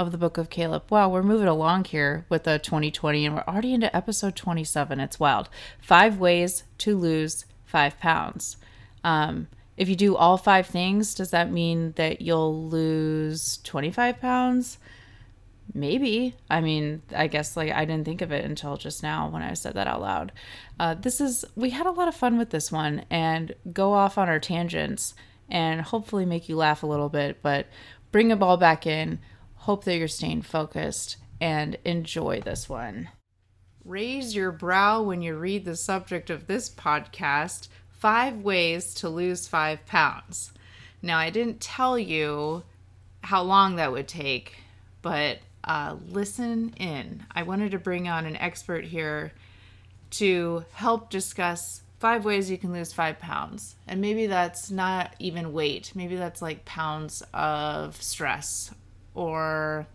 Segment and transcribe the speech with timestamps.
[0.00, 0.84] of the Book of Caleb.
[0.90, 4.98] Wow, we're moving along here with the 2020 and we're already into episode 27.
[4.98, 5.48] It's wild.
[5.78, 8.56] Five ways to lose five pounds.
[9.04, 14.78] Um, if you do all five things, does that mean that you'll lose 25 pounds?
[15.74, 16.34] Maybe.
[16.48, 19.54] I mean, I guess like I didn't think of it until just now when I
[19.54, 20.32] said that out loud.
[20.78, 24.18] Uh, this is, we had a lot of fun with this one and go off
[24.18, 25.14] on our tangents
[25.48, 27.66] and hopefully make you laugh a little bit, but
[28.12, 29.18] bring it ball back in.
[29.70, 33.08] Hope that you're staying focused and enjoy this one.
[33.84, 39.46] Raise your brow when you read the subject of this podcast Five Ways to Lose
[39.46, 40.50] Five Pounds.
[41.02, 42.64] Now, I didn't tell you
[43.22, 44.56] how long that would take,
[45.02, 47.22] but uh, listen in.
[47.30, 49.30] I wanted to bring on an expert here
[50.18, 53.76] to help discuss five ways you can lose five pounds.
[53.86, 58.72] And maybe that's not even weight, maybe that's like pounds of stress
[59.20, 59.86] or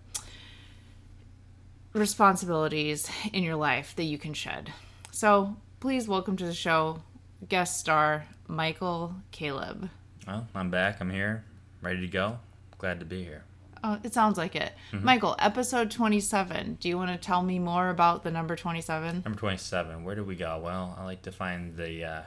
[1.93, 4.71] responsibilities in your life that you can shed.
[5.09, 7.01] So please welcome to the show
[7.49, 9.89] guest star Michael Caleb.
[10.27, 11.01] Well, I'm back.
[11.01, 11.43] I'm here,
[11.81, 12.37] ready to go.
[12.77, 13.43] Glad to be here.
[13.83, 14.73] Oh, it sounds like it.
[14.91, 15.03] Mm-hmm.
[15.03, 16.77] Michael, episode 27.
[16.79, 19.23] Do you want to tell me more about the number 27?
[19.25, 20.03] Number 27.
[20.03, 20.61] Where do we go?
[20.63, 22.21] Well, I like to find the uh,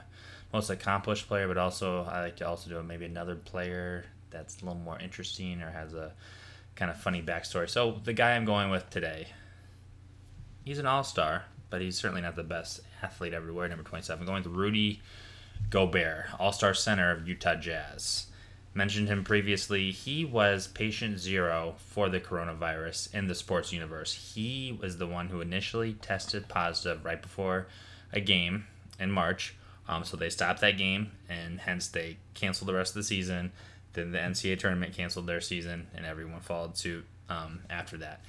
[0.51, 4.65] most accomplished player, but also I like to also do maybe another player that's a
[4.65, 6.11] little more interesting or has a
[6.75, 7.69] kind of funny backstory.
[7.69, 9.27] So the guy I'm going with today,
[10.63, 13.67] he's an all-star, but he's certainly not the best athlete everywhere.
[13.67, 14.21] Number 27.
[14.21, 15.01] I'm going with Rudy
[15.69, 18.27] Gobert, all-star center of Utah Jazz
[18.73, 19.91] mentioned him previously.
[19.91, 24.33] He was patient zero for the coronavirus in the sports universe.
[24.35, 27.67] He was the one who initially tested positive right before
[28.13, 28.65] a game
[28.99, 29.55] in March.
[29.87, 33.51] Um, so they stopped that game, and hence they canceled the rest of the season.
[33.99, 38.21] Then the NCAA tournament canceled their season, and everyone followed suit um, after that.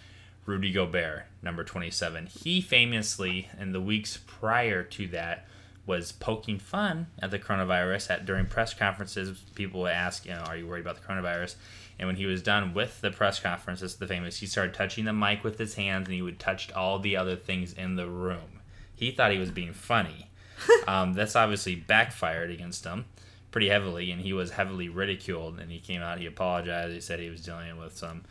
[0.47, 2.27] Rudy Gobert, number 27.
[2.27, 5.47] He famously, in the weeks prior to that,
[5.87, 9.39] was poking fun at the coronavirus at during press conferences.
[9.55, 11.55] People would ask, you know, are you worried about the coronavirus?
[11.99, 15.13] And when he was done with the press conferences, the famous, he started touching the
[15.13, 18.61] mic with his hands, and he would touch all the other things in the room.
[18.95, 20.31] He thought he was being funny.
[20.89, 23.05] um, that's obviously backfired against him
[23.51, 25.59] pretty heavily, and he was heavily ridiculed.
[25.59, 26.95] And he came out, he apologized.
[26.95, 28.23] He said he was dealing with some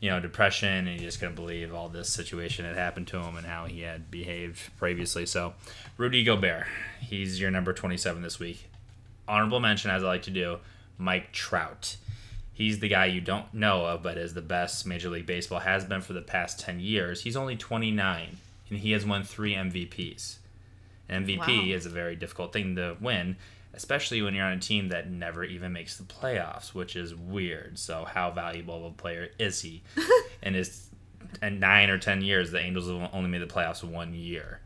[0.00, 3.36] you know, depression, and he just couldn't believe all this situation had happened to him
[3.36, 5.26] and how he had behaved previously.
[5.26, 5.54] So,
[5.96, 6.66] Rudy Gobert,
[7.00, 8.70] he's your number 27 this week.
[9.26, 10.58] Honorable mention, as I like to do,
[10.98, 11.96] Mike Trout.
[12.52, 15.84] He's the guy you don't know of, but is the best Major League Baseball has
[15.84, 17.22] been for the past 10 years.
[17.22, 18.36] He's only 29,
[18.70, 20.36] and he has won three MVPs.
[21.10, 21.74] MVP wow.
[21.74, 23.36] is a very difficult thing to win
[23.74, 27.78] especially when you're on a team that never even makes the playoffs, which is weird.
[27.78, 29.82] So how valuable of a player is he?
[30.42, 30.88] and is
[31.42, 34.60] in nine or ten years, the Angels have only made the playoffs one year.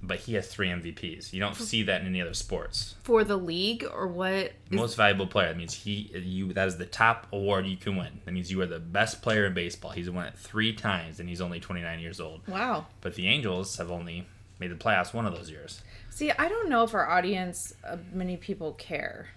[0.00, 1.32] But he has three MVPs.
[1.32, 2.94] You don't see that in any other sports.
[3.02, 4.52] For the league or what?
[4.70, 5.48] Most valuable player.
[5.48, 8.20] That means he you that is the top award you can win.
[8.24, 9.90] That means you are the best player in baseball.
[9.90, 12.46] He's won it three times and he's only 29 years old.
[12.46, 12.86] Wow.
[13.00, 14.24] But the Angels have only
[14.58, 15.82] made the playoffs one of those years.
[16.10, 19.28] See, I don't know if our audience, uh, many people care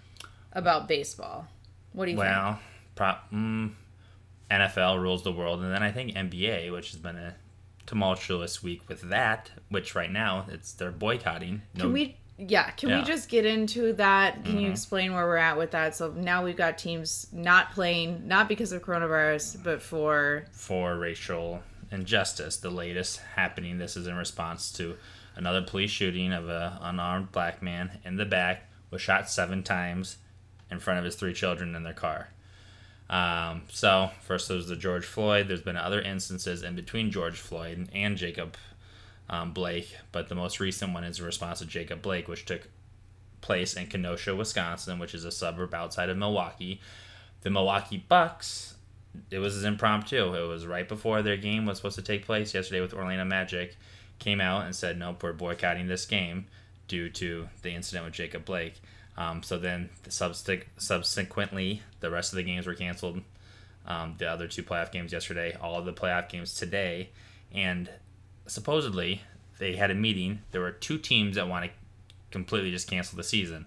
[0.52, 1.46] about baseball.
[1.92, 2.62] What do you well, think?
[2.98, 3.72] Well, mm,
[4.50, 7.36] NFL rules the world, and then I think NBA, which has been a
[7.86, 9.50] tumultuous week with that.
[9.68, 11.62] Which right now it's they're boycotting.
[11.74, 12.16] No, Can we?
[12.38, 12.98] Yeah, can yeah.
[12.98, 14.44] we just get into that?
[14.44, 14.58] Can mm-hmm.
[14.60, 15.94] you explain where we're at with that?
[15.94, 21.62] So now we've got teams not playing, not because of coronavirus, but for for racial
[21.92, 22.56] injustice.
[22.56, 23.78] The latest happening.
[23.78, 24.96] This is in response to
[25.36, 30.18] another police shooting of an unarmed black man in the back was shot seven times
[30.70, 32.28] in front of his three children in their car.
[33.10, 35.48] Um, so, first there was the George Floyd.
[35.48, 38.56] There's been other instances in between George Floyd and Jacob
[39.28, 42.68] um, Blake, but the most recent one is in response to Jacob Blake, which took
[43.40, 46.80] place in Kenosha, Wisconsin, which is a suburb outside of Milwaukee.
[47.42, 48.74] The Milwaukee Bucks,
[49.30, 50.34] it was impromptu.
[50.34, 53.76] It was right before their game was supposed to take place yesterday with Orlando Magic
[54.18, 56.46] came out and said, nope, we're boycotting this game
[56.88, 58.80] due to the incident with Jacob Blake.
[59.16, 63.22] Um, so then, the subsequently, the rest of the games were canceled
[63.84, 67.10] Um, the other two playoff games yesterday, all of the playoff games today,
[67.52, 67.90] and
[68.46, 69.22] supposedly
[69.58, 70.40] they had a meeting.
[70.52, 71.70] There were two teams that want to
[72.30, 73.66] completely just cancel the season.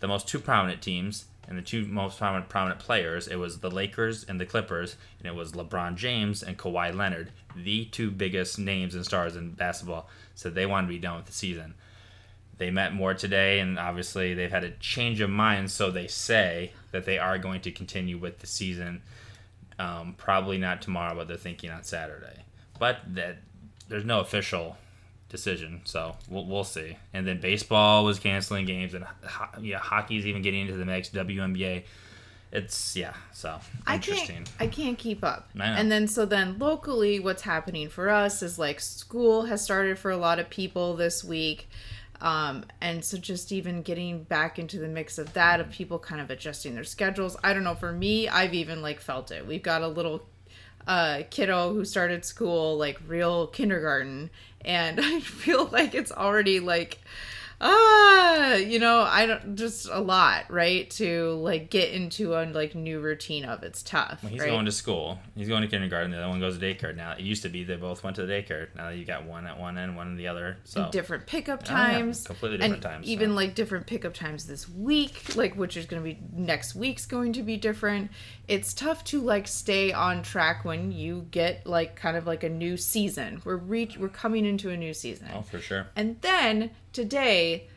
[0.00, 3.70] The most two prominent teams and the two most prominent prominent players, it was the
[3.70, 8.58] Lakers and the Clippers, and it was LeBron James and Kawhi Leonard, the two biggest
[8.58, 10.08] names and stars in basketball.
[10.34, 11.74] So they wanted to be done with the season.
[12.58, 15.70] They met more today, and obviously they've had a change of mind.
[15.70, 19.02] So they say that they are going to continue with the season.
[19.78, 22.44] Um, probably not tomorrow, but they're thinking on Saturday.
[22.78, 23.38] But that
[23.88, 24.76] there's no official
[25.30, 26.98] decision, so we'll, we'll see.
[27.14, 31.08] And then baseball was canceling games, and ho- yeah, hockey's even getting into the mix.
[31.08, 31.84] WNBA,
[32.52, 34.36] it's yeah, so I interesting.
[34.36, 35.48] can't, I can't keep up.
[35.58, 40.10] And then so then locally, what's happening for us is like school has started for
[40.10, 41.68] a lot of people this week.
[42.20, 46.20] Um, and so just even getting back into the mix of that of people kind
[46.20, 47.34] of adjusting their schedules.
[47.42, 47.74] I don't know.
[47.74, 49.46] For me, I've even like felt it.
[49.46, 50.26] We've got a little
[50.86, 54.30] uh, kiddo who started school like real kindergarten,
[54.64, 56.98] and I feel like it's already like
[57.60, 62.74] ah you know i don't just a lot right to like get into a like
[62.74, 64.50] new routine of it's tough Well, he's right?
[64.50, 65.18] going to school.
[65.36, 66.10] He's going to kindergarten.
[66.10, 66.94] The other one goes to daycare.
[66.96, 68.68] Now it used to be they both went to the daycare.
[68.74, 70.56] Now you got one at one end, one at the other.
[70.64, 73.34] So different pickup Oh, yeah, times completely different and times, even so.
[73.36, 77.32] like different pickup times this week like which is going to be next week's going
[77.34, 78.10] to be different
[78.48, 82.48] it's tough to like stay on track when you get like kind of like a
[82.48, 85.86] new season we're re- we're coming into a new season oh, for sure.
[85.96, 87.68] and then today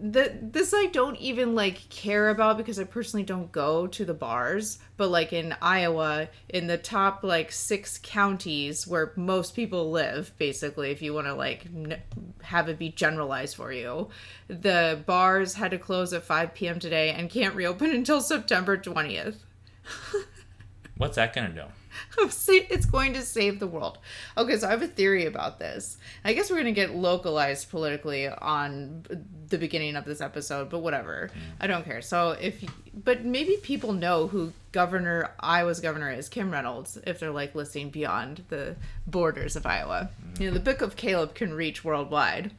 [0.00, 4.14] the this I don't even like care about because I personally don't go to the
[4.14, 10.32] bars, but like in Iowa, in the top like 6 counties where most people live,
[10.38, 12.00] basically if you want to like n-
[12.42, 14.08] have it be generalized for you,
[14.46, 16.78] the bars had to close at 5 p.m.
[16.78, 19.36] today and can't reopen until September 20th.
[20.96, 21.64] What's that gonna do?
[22.18, 23.98] it's going to save the world.
[24.36, 25.98] Okay, so I have a theory about this.
[26.24, 29.04] I guess we're going to get localized politically on
[29.48, 31.30] the beginning of this episode, but whatever.
[31.60, 32.02] I don't care.
[32.02, 32.64] So if,
[32.94, 37.90] but maybe people know who Governor Iowa's governor is, Kim Reynolds, if they're like listening
[37.90, 40.10] beyond the borders of Iowa.
[40.38, 42.52] You know, the Book of Caleb can reach worldwide.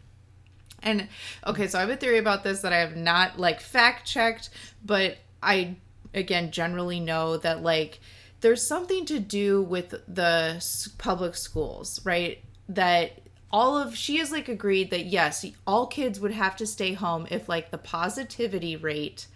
[0.82, 1.08] And
[1.46, 4.50] okay, so I have a theory about this that I have not like fact checked,
[4.84, 5.76] but I
[6.14, 8.00] again generally know that like
[8.42, 12.44] there's something to do with the public schools, right?
[12.68, 13.22] That
[13.52, 17.28] all of she has like agreed that yes, all kids would have to stay home
[17.32, 19.28] if like the positivity rate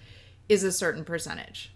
[0.48, 1.74] is a certain percentage.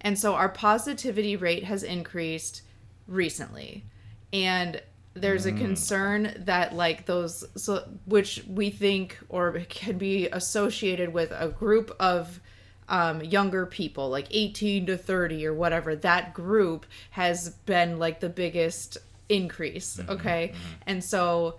[0.00, 2.62] And so our positivity rate has increased
[3.06, 3.84] recently.
[4.32, 4.82] And
[5.14, 5.58] there's a hmm.
[5.58, 11.94] concern that like those so which we think or can be associated with a group
[11.98, 12.40] of
[12.88, 18.28] um, younger people like 18 to 30 or whatever that group has been like the
[18.28, 18.98] biggest
[19.28, 20.52] increase mm-hmm, okay?
[20.52, 20.72] Mm-hmm.
[20.86, 21.56] and so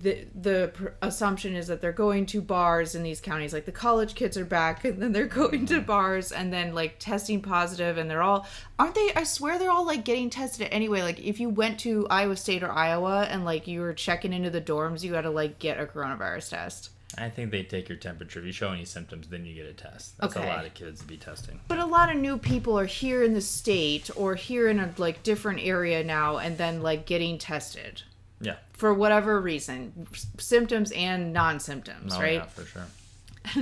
[0.00, 3.72] the the pr- assumption is that they're going to bars in these counties like the
[3.72, 5.86] college kids are back and then they're going to mm-hmm.
[5.86, 8.46] bars and then like testing positive and they're all
[8.78, 12.06] aren't they i swear they're all like getting tested anyway like if you went to
[12.08, 15.30] iowa state or iowa and like you were checking into the dorms you had to
[15.30, 18.40] like get a coronavirus test I think they take your temperature.
[18.40, 20.18] If you show any symptoms, then you get a test.
[20.18, 20.44] That's Okay.
[20.46, 21.60] a lot of kids to be testing.
[21.68, 24.92] but a lot of new people are here in the state or here in a
[24.98, 28.02] like different area now and then like getting tested
[28.40, 28.56] Yeah.
[28.72, 30.06] for whatever reason
[30.38, 32.86] symptoms and non-symptoms Oh, right Yeah, for sure.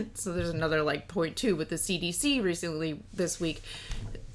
[0.14, 3.62] so there's another like point two with the CDC recently this week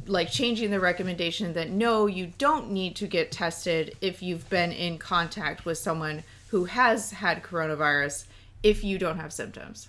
[0.05, 4.71] like changing the recommendation that no you don't need to get tested if you've been
[4.71, 8.25] in contact with someone who has had coronavirus
[8.67, 9.88] if you don't have symptoms.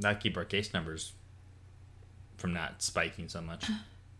[0.00, 1.12] Not keep our case numbers
[2.36, 3.66] from not spiking so much.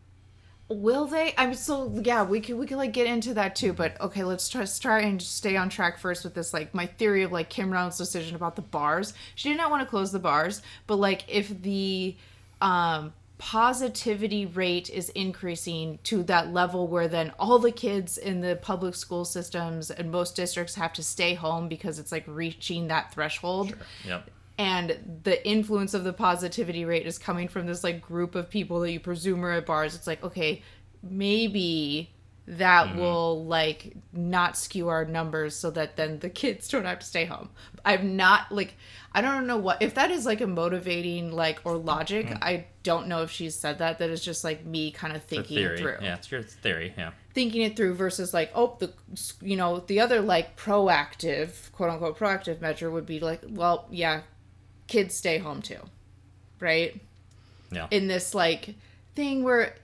[0.69, 1.35] will they?
[1.37, 4.49] I'm so yeah we could we could like get into that too but okay let's
[4.49, 7.73] try, try and stay on track first with this like my theory of like kim
[7.73, 9.13] reynolds decision about the bars.
[9.35, 12.17] She did not want to close the bars but like if the
[12.61, 18.57] um positivity rate is increasing to that level where then all the kids in the
[18.57, 23.13] public school systems and most districts have to stay home because it's like reaching that
[23.13, 23.75] threshold.
[24.05, 24.31] Yep.
[24.59, 28.81] and the influence of the positivity rate is coming from this like group of people
[28.81, 29.95] that you presume are at bars.
[29.95, 30.63] It's like okay
[31.03, 32.11] maybe
[32.49, 32.99] that mm-hmm.
[32.99, 37.27] will like not skew our numbers so that then the kids don't have to stay
[37.27, 37.51] home
[37.85, 38.75] i'm not like
[39.13, 42.43] i don't know what if that is like a motivating like or logic mm-hmm.
[42.43, 45.59] i don't know if she's said that that is just like me kind of thinking
[45.59, 46.95] it through Yeah, it's your theory.
[46.97, 47.11] Yeah.
[47.35, 48.95] thinking it through versus like oh the
[49.43, 54.23] you know the other like proactive quote unquote proactive measure would be like well yeah
[54.87, 55.81] kids stay home too
[56.61, 56.99] right
[57.71, 57.89] Yeah.
[57.91, 58.75] in this like
[59.15, 59.75] thing where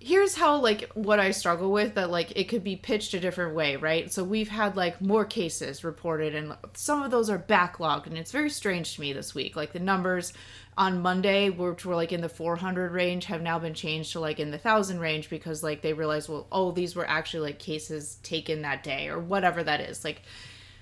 [0.00, 3.54] here's how like what I struggle with that like it could be pitched a different
[3.54, 4.12] way, right?
[4.12, 8.32] So we've had like more cases reported and some of those are backlogged and it's
[8.32, 9.54] very strange to me this week.
[9.54, 10.32] Like the numbers
[10.76, 14.40] on Monday which were like in the 400 range have now been changed to like
[14.40, 18.16] in the 1000 range because like they realized well oh these were actually like cases
[18.22, 20.04] taken that day or whatever that is.
[20.04, 20.22] Like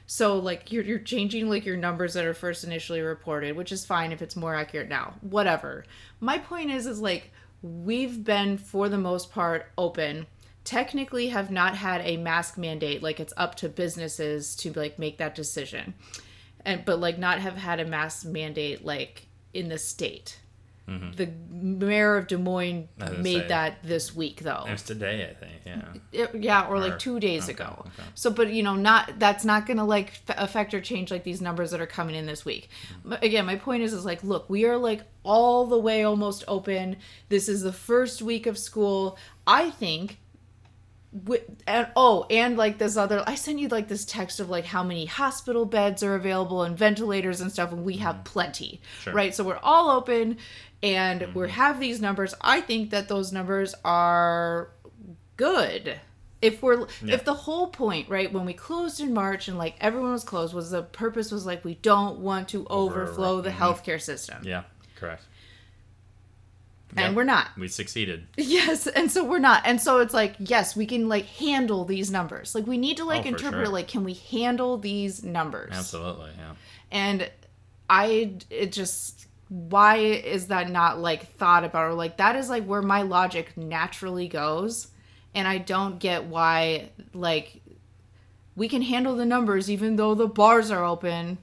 [0.07, 3.85] so like you're you're changing like your numbers that are first initially reported, which is
[3.85, 5.13] fine if it's more accurate now.
[5.21, 5.85] Whatever.
[6.21, 10.27] My point is is like we've been for the most part open.
[10.65, 15.19] Technically have not had a mask mandate like it's up to businesses to like make
[15.19, 15.95] that decision.
[16.65, 20.39] And but like not have had a mask mandate like in the state
[20.89, 21.13] mm-hmm.
[21.13, 25.53] the mayor of des moines made say, that this week though it's today i think
[25.67, 28.09] yeah it, yeah or, or, like two days okay, ago okay.
[28.15, 31.71] so but you know not that's not gonna like affect or change like these numbers
[31.73, 33.11] that are coming in this week mm-hmm.
[33.11, 36.43] but again my point is is like look we are like all the way almost
[36.49, 36.97] open.
[37.29, 39.19] This is the first week of school.
[39.47, 40.19] I think
[41.25, 44.67] with, and oh and like this other i sent you like this text of like
[44.67, 48.25] how many hospital beds are available and ventilators and stuff and we have mm-hmm.
[48.25, 49.15] plenty sure.
[49.15, 50.37] right so we're all open
[50.83, 51.39] and mm-hmm.
[51.39, 54.71] we have these numbers i think that those numbers are
[55.37, 55.99] good
[56.41, 57.15] if we're yeah.
[57.15, 60.55] if the whole point right when we closed in march and like everyone was closed
[60.55, 63.63] was the purpose was like we don't want to Over, overflow the mm-hmm.
[63.63, 64.63] healthcare system yeah
[64.99, 65.25] Correct.
[66.97, 67.15] And yep.
[67.15, 67.49] we're not.
[67.57, 68.27] We succeeded.
[68.37, 69.63] Yes, and so we're not.
[69.67, 72.55] And so it's like, yes, we can like handle these numbers.
[72.55, 73.73] Like we need to like oh, interpret sure.
[73.73, 75.73] like can we handle these numbers?
[75.73, 76.55] Absolutely, yeah.
[76.91, 77.31] And
[77.91, 82.65] I it just why is that not like thought about or like that is like
[82.65, 84.89] where my logic naturally goes.
[85.35, 87.61] And I don't get why like
[88.57, 91.39] we can handle the numbers even though the bars are open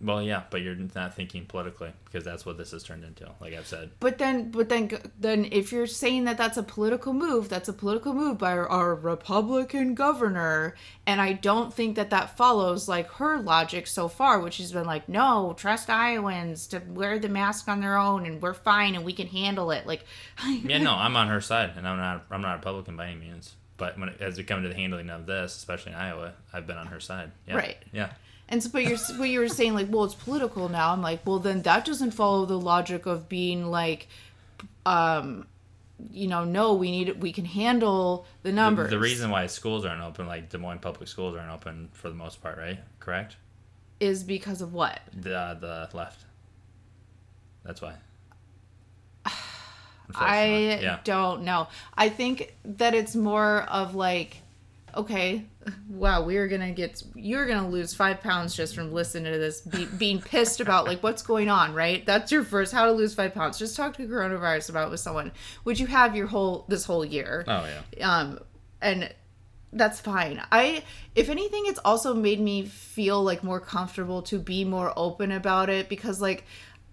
[0.00, 3.54] well, yeah, but you're not thinking politically because that's what this has turned into, like
[3.54, 3.90] I've said.
[4.00, 7.72] But then, but then, then if you're saying that that's a political move, that's a
[7.72, 10.74] political move by our, our Republican governor,
[11.06, 14.86] and I don't think that that follows like her logic so far, which has been
[14.86, 19.04] like, no, trust Iowans to wear the mask on their own, and we're fine, and
[19.04, 19.86] we can handle it.
[19.86, 20.04] Like,
[20.46, 23.20] yeah, no, I'm on her side, and I'm not, I'm not a Republican by any
[23.20, 23.54] means.
[23.76, 26.66] But when it, as it comes to the handling of this, especially in Iowa, I've
[26.66, 27.32] been on her side.
[27.46, 27.56] Yeah.
[27.56, 27.76] Right.
[27.92, 28.10] Yeah.
[28.48, 30.92] And so, but you're but you were saying like, well, it's political now.
[30.92, 34.08] I'm like, well, then that doesn't follow the logic of being like,
[34.84, 35.46] um,
[36.10, 38.90] you know, no, we need we can handle the numbers.
[38.90, 42.08] The, the reason why schools aren't open, like Des Moines public schools aren't open for
[42.08, 42.78] the most part, right?
[43.00, 43.36] Correct.
[44.00, 45.00] Is because of what?
[45.14, 46.24] The uh, the left.
[47.64, 47.94] That's why.
[50.14, 50.98] I yeah.
[51.04, 51.68] don't know.
[51.96, 54.42] I think that it's more of like
[54.96, 55.46] okay,
[55.88, 59.86] wow, we're gonna get you're gonna lose five pounds just from listening to this, be,
[59.86, 62.04] being pissed about like what's going on, right?
[62.04, 63.58] That's your first how to lose five pounds.
[63.58, 65.32] Just talk to coronavirus about with someone,
[65.64, 67.44] Would you have your whole this whole year.
[67.46, 68.18] Oh yeah.
[68.18, 68.40] Um,
[68.80, 69.12] and
[69.72, 70.40] that's fine.
[70.52, 70.84] I,
[71.14, 75.68] if anything, it's also made me feel like more comfortable to be more open about
[75.68, 76.44] it because like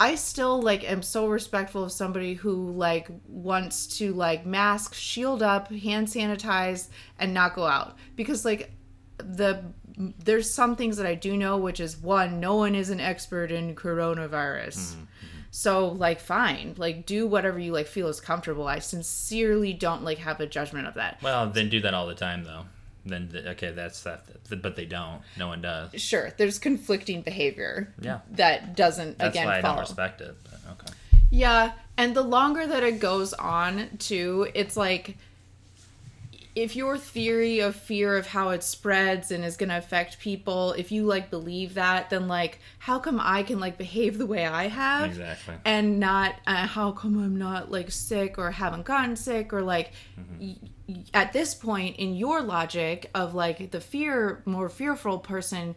[0.02, 5.44] I still like am so respectful of somebody who like wants to like mask, shield
[5.44, 6.88] up, hand sanitize,
[7.20, 8.72] and not go out because like
[9.18, 9.64] the
[9.96, 13.52] there's some things that I do know, which is one, no one is an expert
[13.52, 14.76] in coronavirus.
[14.78, 15.04] Mm-hmm.
[15.52, 18.68] So like fine, like do whatever you like feel is comfortable.
[18.68, 21.22] I sincerely don't like have a judgment of that.
[21.22, 22.64] Well, then do that all the time though
[23.06, 24.26] then okay, that's that.
[24.50, 25.22] But they don't.
[25.38, 26.00] No one does.
[26.00, 27.94] Sure, there's conflicting behavior.
[28.00, 28.20] Yeah.
[28.32, 29.74] That doesn't that's again why follow.
[29.74, 30.36] I don't respect it.
[30.44, 30.94] But okay.
[31.30, 35.18] Yeah, and the longer that it goes on, too, it's like
[36.56, 40.74] if your theory of fear of how it spreads and is going to affect people
[40.74, 44.46] if you like believe that then like how come i can like behave the way
[44.46, 49.16] i have exactly and not uh, how come i'm not like sick or haven't gotten
[49.16, 50.48] sick or like mm-hmm.
[50.48, 50.70] y-
[51.14, 55.76] at this point in your logic of like the fear more fearful person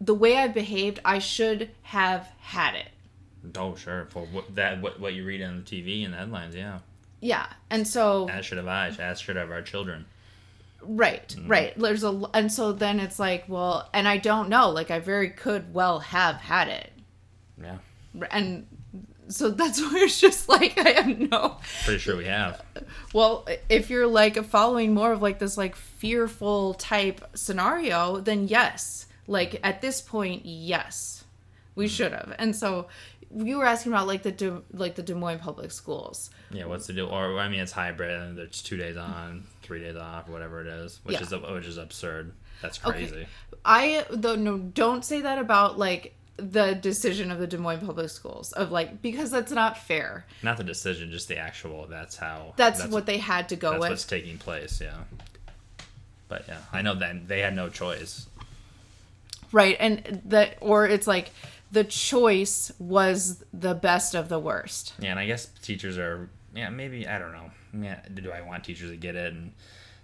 [0.00, 2.88] the way i behaved i should have had it
[3.58, 6.54] oh sure for what that what, what you read on the tv and the headlines
[6.54, 6.78] yeah
[7.24, 10.04] yeah, and so as should have I, as should have our children.
[10.82, 11.48] Right, mm.
[11.48, 11.72] right.
[11.74, 14.68] There's a, and so then it's like, well, and I don't know.
[14.68, 16.92] Like, I very could well have had it.
[17.58, 17.78] Yeah.
[18.30, 18.66] And
[19.34, 21.56] so that's why it's just like I have no.
[21.84, 22.62] Pretty sure we have.
[23.12, 29.06] Well, if you're like following more of like this like fearful type scenario, then yes.
[29.26, 31.24] Like at this point, yes,
[31.74, 31.90] we mm.
[31.90, 32.34] should have.
[32.38, 32.88] And so
[33.34, 36.30] you were asking about like the De, like the Des Moines public schools.
[36.50, 37.06] Yeah, what's the deal?
[37.06, 40.66] Or I mean, it's hybrid, and there's two days on, three days off, whatever it
[40.66, 41.22] is, which yeah.
[41.22, 42.32] is which is absurd.
[42.62, 43.16] That's crazy.
[43.16, 43.26] Okay.
[43.64, 48.10] I though no, don't say that about like the decision of the Des Moines Public
[48.10, 50.26] Schools of like because that's not fair.
[50.42, 51.86] Not the decision, just the actual.
[51.86, 52.54] That's how.
[52.56, 53.90] That's, what they had to go That's with.
[53.90, 54.80] what's taking place.
[54.80, 54.96] Yeah.
[56.28, 58.26] But yeah, I know that they had no choice.
[59.52, 59.76] Right.
[59.78, 61.30] And that, or it's like
[61.70, 64.94] the choice was the best of the worst.
[64.98, 66.28] Yeah, and I guess teachers are.
[66.54, 67.50] Yeah, maybe I don't know.
[67.80, 69.32] Yeah, do I want teachers to get it?
[69.32, 69.52] And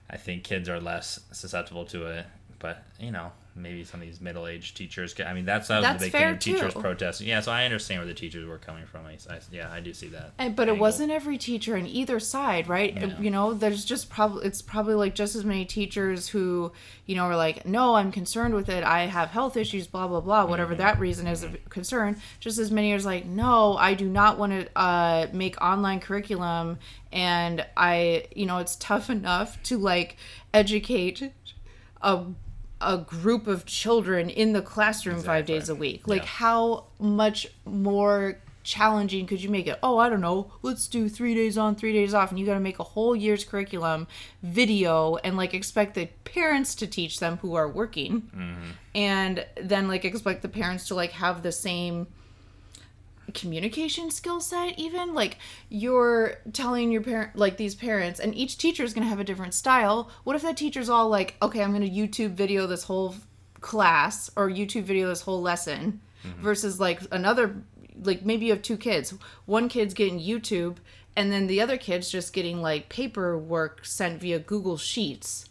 [0.08, 2.26] I think kids are less susceptible to it.
[2.58, 3.32] But you know,
[3.62, 5.14] maybe some of these middle-aged teachers.
[5.24, 6.38] I mean, that's that was That's the big fair, thing.
[6.54, 6.80] Teachers too.
[6.80, 7.26] protesting.
[7.28, 9.06] Yeah, so I understand where the teachers were coming from.
[9.06, 10.32] I, I- yeah, I do see that.
[10.38, 12.94] And, but it wasn't every teacher on either side, right?
[12.94, 13.18] Yeah.
[13.20, 16.72] You know, there's just probably it's probably like just as many teachers who,
[17.06, 18.84] you know, are like, no, I'm concerned with it.
[18.84, 20.82] I have health issues, blah blah blah, whatever Mm-hmm.
[20.82, 22.20] that reason is of concern.
[22.40, 26.78] Just as many as like, no, I do not want to uh, make online curriculum,
[27.12, 30.16] and I, you know, it's tough enough to like
[30.54, 31.32] educate
[32.02, 32.24] a
[32.80, 36.08] a group of children in the classroom five days a week.
[36.08, 36.28] Like Yeah.
[36.28, 39.78] how much more challenging could you make it?
[39.82, 40.52] Oh, I don't know.
[40.62, 43.16] Let's do 3 days on, 3 days off and you got to make a whole
[43.16, 44.06] year's curriculum
[44.42, 48.22] video and like expect the parents to teach them who are working.
[48.22, 48.70] Mm-hmm.
[48.94, 52.06] And then like expect the parents to like have the same
[53.30, 58.82] communication skill set even like you're telling your parent like these parents and each teacher
[58.82, 60.10] is going to have a different style.
[60.24, 63.14] What if that teacher's all like okay i'm going to youtube video this whole
[63.60, 66.42] class or youtube video this whole lesson mm-hmm.
[66.42, 67.62] versus like another
[68.02, 69.14] like maybe you have two kids.
[69.46, 70.76] One kid's getting youtube
[71.16, 75.48] and then the other kid's just getting like paperwork sent via google sheets.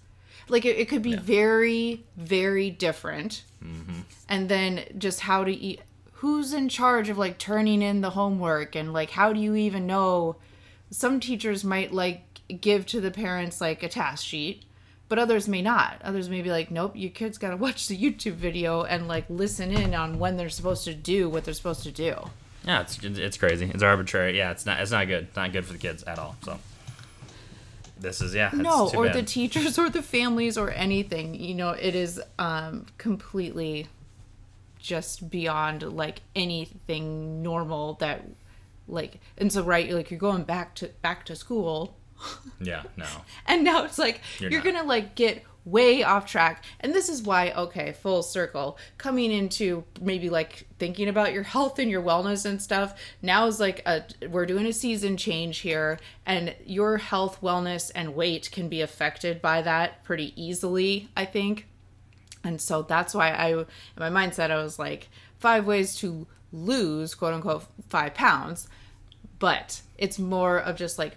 [0.48, 3.44] Like it, it could be very very different.
[3.64, 4.02] Mm-hmm.
[4.28, 5.82] And then just how to eat
[6.20, 9.86] who's in charge of like turning in the homework and like how do you even
[9.88, 10.36] know
[10.92, 12.24] some teachers might like
[12.62, 14.64] give to the parents like a task sheet
[15.08, 17.98] but others may not others may be like nope your kids got to watch the
[17.98, 21.84] youtube video and like listen in on when they're supposed to do what they're supposed
[21.84, 22.14] to do
[22.66, 23.72] Yeah, it's it's crazy.
[23.74, 24.38] It's arbitrary.
[24.38, 25.24] Yeah, it's not it's not good.
[25.24, 26.36] It's not good for the kids at all.
[26.44, 26.60] So
[27.98, 28.48] this is yeah.
[28.52, 29.16] It's no or bad.
[29.16, 33.88] the teachers or the families or anything you know it is um completely
[34.80, 38.26] just beyond like anything normal that
[38.88, 41.96] like and so right like you're going back to back to school.
[42.62, 43.06] Yeah no.
[43.48, 46.66] and now it's like You're you're, gonna like get way off track.
[46.82, 51.80] And this is why okay full circle coming into maybe like thinking about your health
[51.80, 56.00] and your wellness and stuff now is like a we're doing a season change here
[56.26, 61.69] and your health wellness and weight can be affected by that pretty easily i think
[62.44, 63.66] and so that's why I, in
[63.98, 68.68] my mindset, I was like, five ways to lose, quote unquote, five pounds.
[69.40, 71.16] But it's more of just like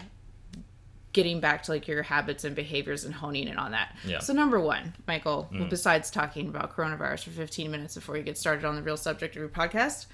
[1.13, 3.97] getting back to like your habits and behaviors and honing in on that.
[4.05, 4.21] Yeah.
[4.21, 5.69] So, number one, Michael, mm.
[5.69, 9.37] besides talking about coronavirus for 15 minutes before you get started on the real subject
[9.37, 10.07] of your podcast,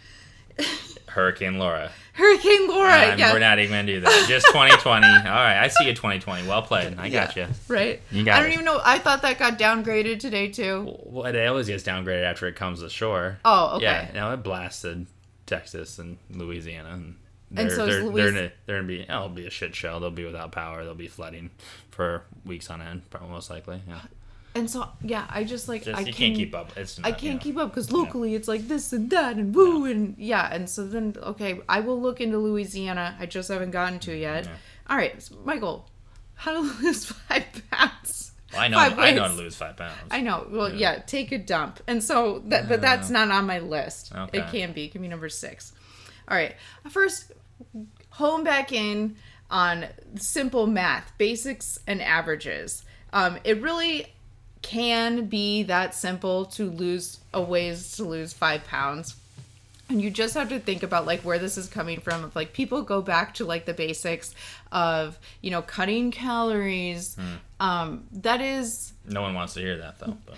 [1.09, 1.91] Hurricane Laura.
[2.13, 2.91] Hurricane Laura.
[2.93, 3.33] I'm- yeah.
[3.33, 4.27] We're not even gonna do that.
[4.29, 5.07] Just 2020.
[5.07, 6.47] All right, I see you 2020.
[6.49, 6.99] Well played.
[6.99, 7.47] I got you.
[7.69, 8.01] Right?
[8.11, 8.55] You got I don't it.
[8.55, 8.81] even know.
[8.85, 10.97] I thought that got downgraded today, too.
[11.05, 13.39] Well, it always gets downgraded after it comes ashore.
[13.45, 13.85] Oh, okay.
[13.85, 15.07] Yeah, no, it blasted
[15.47, 17.17] Texas and Louisiana, and
[17.51, 19.75] they're, And so they're, Louis- they're, gonna, they're gonna be oh, it'll be a shit
[19.75, 19.99] show.
[20.01, 20.85] They'll be without power.
[20.85, 21.51] They'll be flooding
[21.91, 23.81] for weeks on end, most likely.
[23.89, 24.01] Yeah,
[24.55, 26.77] And so, yeah, I just like, just I you can, can't keep up.
[26.77, 27.45] It's I not, you can't know.
[27.45, 30.87] keep up because locally it's like this and that and woo and yeah and so
[30.87, 34.47] then okay I will look into Louisiana I just haven't gotten to yet.
[34.47, 34.57] Yeah.
[34.91, 35.89] All right, so Michael,
[36.35, 38.33] how to lose five pounds?
[38.53, 38.79] Well, I know.
[38.79, 39.95] Five I know how to lose five pounds.
[40.11, 40.47] I know.
[40.51, 41.01] Well, yeah.
[41.01, 41.81] take a dump.
[41.87, 44.13] And so that, but that's not on my list.
[44.15, 44.39] Okay.
[44.39, 44.85] It can be.
[44.87, 45.73] It can be number six.
[46.27, 46.55] All right.
[46.89, 47.33] First,
[48.11, 49.17] home back in
[49.51, 52.85] on simple math, basics and averages.
[53.13, 54.15] Um, it really
[54.63, 59.17] can be that simple to lose a ways to lose five pounds.
[59.89, 62.25] And you just have to think about like where this is coming from.
[62.25, 64.35] If, like people go back to like the basics
[64.71, 67.15] of you know cutting calories.
[67.15, 67.67] Hmm.
[67.67, 70.17] Um that is no one wants to hear that though.
[70.27, 70.37] But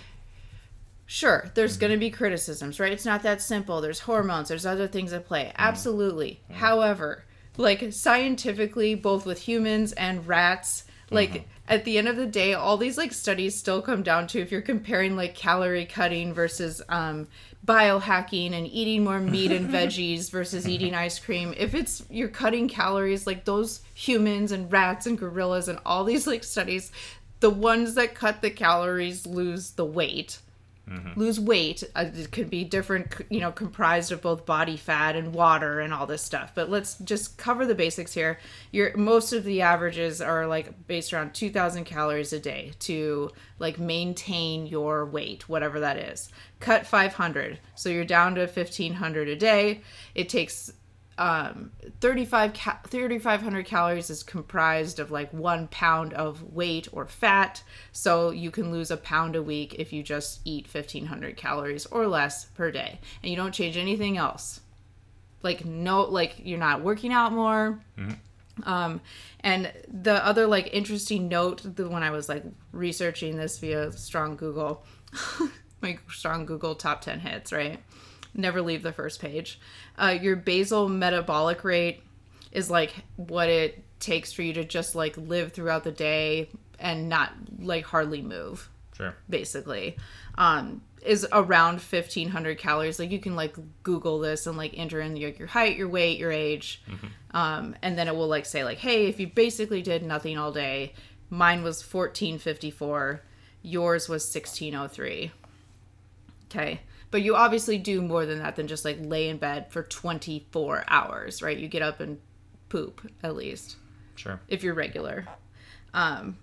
[1.07, 1.81] sure there's hmm.
[1.81, 2.93] going to be criticisms right?
[2.93, 3.81] It's not that simple.
[3.81, 5.47] There's hormones there's other things at play.
[5.47, 5.53] Hmm.
[5.57, 6.41] Absolutely.
[6.53, 7.25] However
[7.57, 12.77] like scientifically both with humans and rats like at the end of the day all
[12.77, 17.27] these like studies still come down to if you're comparing like calorie cutting versus um
[17.67, 22.69] biohacking and eating more meat and veggies versus eating ice cream if it's you're cutting
[22.69, 26.91] calories like those humans and rats and gorillas and all these like studies
[27.41, 30.39] the ones that cut the calories lose the weight
[31.17, 31.83] lose weight.
[31.95, 35.95] Uh, it could be different, you know, comprised of both body fat and water and
[35.95, 36.53] all this stuff.
[36.55, 38.39] But let's just cover the basics here.
[38.73, 43.79] Your most of the averages are like based around 2000 calories a day to like
[43.79, 46.29] maintain your weight, whatever that is.
[46.59, 47.59] Cut 500.
[47.75, 49.83] So you're down to 1500 a day.
[50.15, 50.73] It takes
[51.21, 57.63] um 35 ca- 3500 calories is comprised of like one pound of weight or fat.
[57.93, 62.09] So you can lose a pound a week if you just eat 1500 calories or
[62.09, 62.99] less per day.
[63.23, 64.61] And you don't change anything else.
[65.43, 67.81] Like no like you're not working out more.
[68.65, 69.03] Um
[69.41, 74.37] and the other like interesting note the when i was like researching this via strong
[74.37, 74.85] google
[75.81, 77.81] my strong google top 10 hits right
[78.35, 79.59] never leave the first page.
[79.99, 82.03] Uh, your basal metabolic rate
[82.53, 87.09] is like what it takes for you to just like live throughout the day and
[87.09, 89.15] not like hardly move Sure.
[89.29, 89.97] basically.
[90.37, 92.99] Um is around 1500 calories.
[92.99, 96.19] Like you can like google this and like enter in your, your height your weight
[96.19, 96.83] your age.
[97.33, 100.53] Um and then it will like say like hey if you basically did nothing all
[100.53, 100.95] day
[101.31, 103.23] mine was 1454
[103.63, 105.31] yours was 1603
[106.51, 109.83] okay but you obviously do more than that than just like lay in bed for
[109.83, 112.19] 24 hours right you get up and
[112.69, 113.77] poop at least
[114.17, 114.39] Sure.
[114.49, 115.27] if you're regular.
[115.95, 116.37] Um,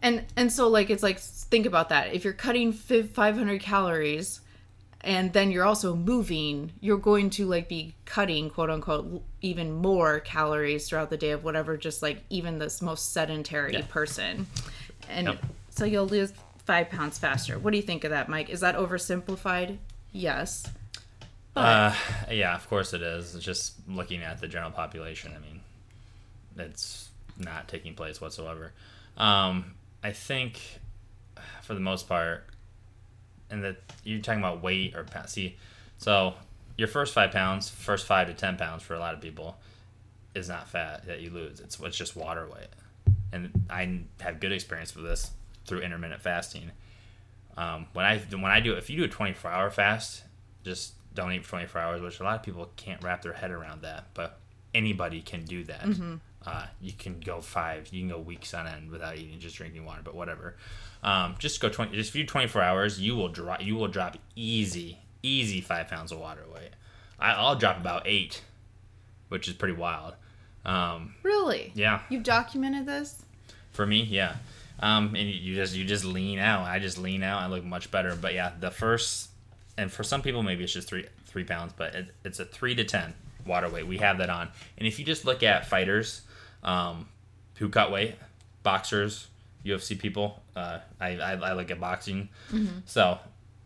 [0.00, 2.14] and and so like it's like think about that.
[2.14, 4.40] If you're cutting 500 calories,
[5.02, 10.20] and then you're also moving, you're going to like be cutting quote unquote even more
[10.20, 13.82] calories throughout the day of whatever just like even this most sedentary Yeah.
[13.88, 14.46] person,
[15.08, 15.44] and Yep.
[15.70, 16.32] so you'll lose
[16.64, 17.58] five pounds faster.
[17.58, 18.50] What do you think of that, Mike?
[18.50, 19.78] Is that oversimplified?
[20.12, 20.66] Yes.
[21.56, 21.94] Uh,
[22.30, 23.34] yeah, of course it is.
[23.34, 25.32] It's just looking at the general population.
[25.36, 25.60] I mean,
[26.56, 28.72] it's not taking place whatsoever.
[29.16, 30.60] Um, I think,
[31.62, 32.46] for the most part,
[33.50, 35.56] and that you're talking about weight or pa- see,
[35.96, 36.34] so
[36.76, 39.56] your first five pounds, first five to ten pounds for a lot of people,
[40.34, 41.60] is not fat that you lose.
[41.60, 42.68] It's it's just water weight,
[43.32, 45.30] and I have good experience with this
[45.66, 46.70] through intermittent fasting.
[47.56, 50.24] Um, when I when I do if you do a 24 hour fast,
[50.64, 53.50] just don't eat for 24 hours, which a lot of people can't wrap their head
[53.52, 54.40] around that, but
[54.74, 55.86] anybody can do that.
[56.46, 59.84] Uh, you can go five, you can go weeks on end without eating, just drinking
[59.84, 60.56] water, but whatever.
[61.02, 63.88] Um, just go 20, just if you do 24 hours, you will drop, you will
[63.88, 66.70] drop easy, easy five pounds of water weight.
[67.18, 68.42] I, I'll drop about eight,
[69.28, 70.14] which is pretty wild.
[70.66, 71.72] Um, Really?
[71.74, 73.22] yeah, You've documented this?
[73.72, 74.36] for me, yeah.
[74.80, 76.66] Um, and you, just you just lean out.
[76.66, 77.42] I just lean out.
[77.42, 78.16] I look much better.
[78.16, 79.30] But yeah, the first,
[79.78, 82.74] and for some people maybe it's just three three pounds, but it, it's a three
[82.74, 83.14] to ten
[83.46, 83.86] water weight.
[83.86, 84.48] We have that on.
[84.78, 86.22] And if you just look at fighters,
[86.62, 87.08] um,
[87.56, 88.16] who cut weight,
[88.62, 89.28] boxers,
[89.64, 92.28] UFC people, uh, I, I I look at boxing,
[92.84, 93.18] so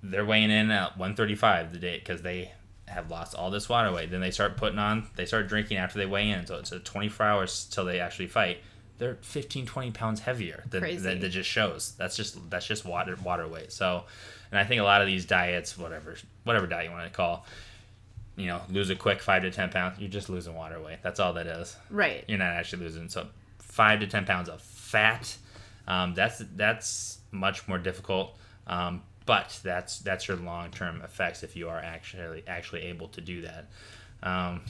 [0.02, 2.52] they're weighing in at 135 the day because they
[2.86, 4.10] have lost all this water weight.
[4.10, 6.46] Then they start putting on, they start drinking after they weigh in.
[6.46, 8.58] So it's a 24 hours till they actually fight.
[8.98, 10.98] They're 15, 20 pounds heavier than, Crazy.
[11.02, 11.92] than that just shows.
[11.98, 13.72] That's just that's just water water weight.
[13.72, 14.04] So,
[14.50, 17.46] and I think a lot of these diets, whatever whatever diet you want to call,
[18.36, 19.98] you know, lose a quick five to 10 pounds.
[19.98, 20.98] You're just losing water weight.
[21.02, 22.24] That's all that is Right.
[22.28, 23.08] you're not actually losing.
[23.08, 23.26] So
[23.58, 25.36] five to ten pounds of fat,
[25.86, 28.36] um, that's that's much more difficult.
[28.66, 33.20] Um, but that's that's your long term effects if you are actually actually able to
[33.20, 33.66] do that.
[34.22, 34.62] Um,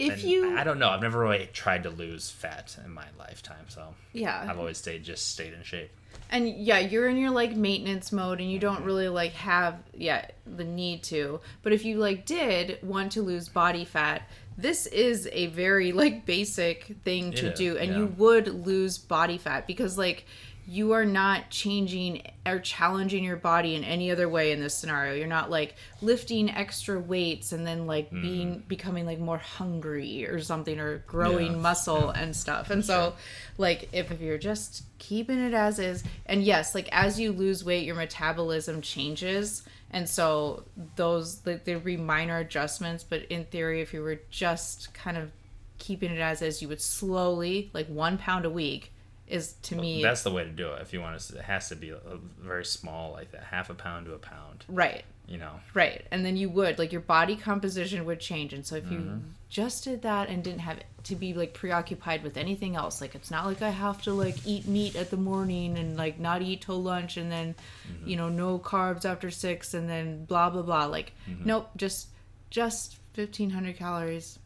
[0.00, 0.88] If and you I don't know.
[0.88, 4.46] I've never really tried to lose fat in my lifetime, so Yeah.
[4.48, 5.90] I've always stayed just stayed in shape.
[6.30, 8.84] and yeah you're in your like maintenance mode and you don't mm-hmm.
[8.84, 13.48] really like have yeah the need to but if you like did want to lose
[13.48, 14.22] body fat
[14.56, 17.98] this is a very like basic thing to is, do and yeah.
[17.98, 20.26] you would lose body fat because like
[20.72, 25.14] you are not changing or challenging your body in any other way in this scenario.
[25.14, 28.22] You're not like lifting extra weights and then like Mm.
[28.22, 32.70] being becoming like more hungry or something or growing Yeah, muscle and stuff.
[32.70, 33.14] And so
[33.58, 37.64] like if, if you're just keeping it as is and yes like as you lose
[37.64, 39.64] weight your metabolism changes.
[39.90, 40.62] And so
[40.94, 45.32] those like there'd be minor adjustments but in theory if you were just kind of
[45.78, 48.92] keeping it as is you would slowly like one pound a week
[49.30, 50.82] is to me That's the way to do it.
[50.82, 53.70] If you want to, it has to be a, a very small, like that, half
[53.70, 54.64] a pound to a pound.
[54.68, 56.04] right You know, Right.
[56.10, 58.52] And then you would like your body composition would change.
[58.52, 59.18] And so if you Mm-hmm.
[59.48, 63.30] just did that and didn't have to be like preoccupied with anything else, like it's
[63.30, 66.60] not like I have to like eat meat at the morning and like not eat
[66.62, 67.54] till lunch and then
[67.90, 68.08] Mm-hmm.
[68.08, 70.86] you know no carbs after 6 and then blah blah blah.
[70.86, 71.46] Like Mm-hmm.
[71.46, 72.08] nope, just
[72.50, 74.38] just 1500 calories.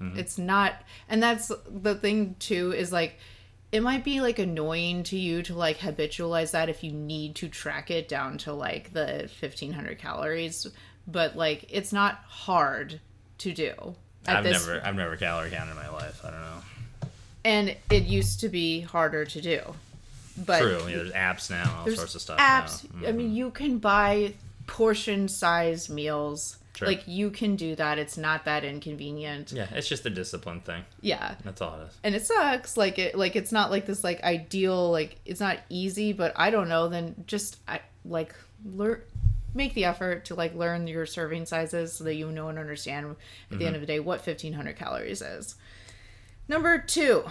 [0.00, 0.18] Mm-hmm.
[0.18, 0.72] It's not
[1.08, 3.18] and that's the thing too is like
[3.72, 7.48] it might be like annoying to you to like habitualize that if you need to
[7.48, 10.66] track it down to like the 1500 calories
[11.06, 13.00] but like it's not hard
[13.38, 16.24] to do I've this- never I've never calorie counted in my life.
[16.24, 17.08] I don't know.
[17.44, 19.60] and it used to be harder to do
[20.36, 20.78] but True.
[20.88, 22.38] Yeah, there's apps now, all sorts of stuff.
[22.38, 23.08] apps now.
[23.08, 23.36] i mean mm-hmm.
[23.36, 24.34] you can buy
[24.66, 26.88] portion size meals Sure.
[26.88, 27.98] like you can do that.
[27.98, 29.52] It's not that inconvenient.
[29.52, 30.84] Yeah, it's just a discipline thing.
[31.00, 31.34] yeah.
[31.44, 31.98] That's all it is.
[32.04, 32.76] and it sucks.
[32.76, 36.50] Like it like it's not like this like ideal like it's not easy but i
[36.50, 36.88] don't know.
[36.88, 39.00] Then just i like learn
[39.54, 43.16] make the effort to like learn your serving sizes so that you know and understand
[43.50, 45.56] at the end of the day what 1500 calories is.
[46.48, 47.24] Number two.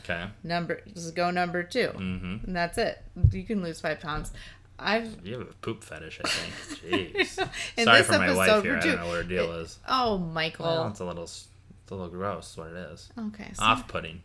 [0.00, 0.26] Okay.
[0.44, 2.46] number this is go number 2 Mm-hmm.
[2.46, 3.02] and that's it.
[3.32, 4.32] You can lose five pounds
[4.78, 7.14] i've You have a poop fetish, I think.
[7.16, 7.84] Jeez.
[7.84, 8.76] Sorry for my wife here.
[8.76, 9.78] I don't know what her deal is.
[9.88, 11.48] oh michael Well, it's a little, it's
[11.90, 12.56] a little gross.
[12.56, 13.08] What it is.
[13.18, 14.22] okay so Off-putting.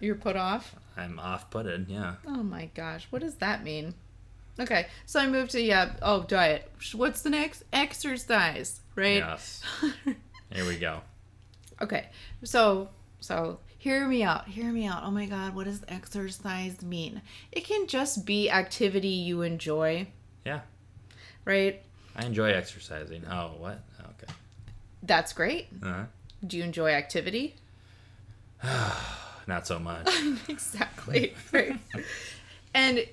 [0.00, 1.86] you're put off I'm off-putted.
[1.88, 2.14] Yeah.
[2.26, 3.94] Oh my gosh, what does that mean?
[4.60, 5.94] Okay, so I moved to yeah.
[6.00, 6.70] Oh, diet.
[6.92, 7.64] What's the next?
[7.72, 9.16] Exercise, right?
[9.16, 9.60] Yes.
[10.52, 11.00] Here we go.
[11.82, 12.06] Okay,
[12.44, 14.48] so so hear me out.
[14.48, 15.02] Hear me out.
[15.04, 17.20] Oh my God, what does exercise mean?
[17.52, 20.06] It can just be activity you enjoy,
[20.42, 20.60] Yeah.
[21.44, 21.82] right?
[22.16, 23.26] I enjoy exercising.
[23.30, 23.84] Oh, what?
[24.00, 24.32] Okay.
[25.02, 25.66] That's great.
[25.82, 26.04] Uh-huh.
[26.46, 27.56] Do you enjoy activity?
[29.46, 30.08] Not so much.
[30.48, 31.34] exactly.
[31.52, 31.78] Right.
[32.74, 33.04] and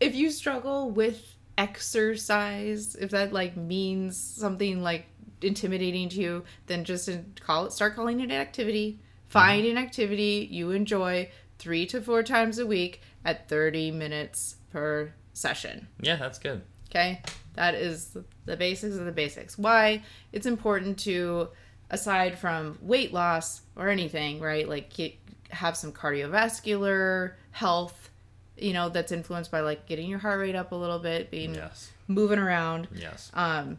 [0.00, 5.06] if you struggle with exercise, if that like means something like
[5.40, 7.08] intimidating to you, then just
[7.40, 8.98] call it start calling it an activity.
[9.34, 15.12] Find an activity you enjoy 3 to 4 times a week at 30 minutes per
[15.32, 15.88] session.
[16.00, 16.62] Yeah, that's good.
[16.90, 17.20] Okay?
[17.54, 19.58] That is the basics of the basics.
[19.58, 21.48] Why it's important to
[21.90, 24.68] aside from weight loss or anything, right?
[24.68, 25.14] Like get,
[25.50, 28.10] have some cardiovascular health,
[28.56, 31.54] you know, that's influenced by like getting your heart rate up a little bit, being
[31.54, 31.90] Yes.
[32.08, 32.86] moving around.
[32.94, 33.30] Yes.
[33.34, 33.78] Um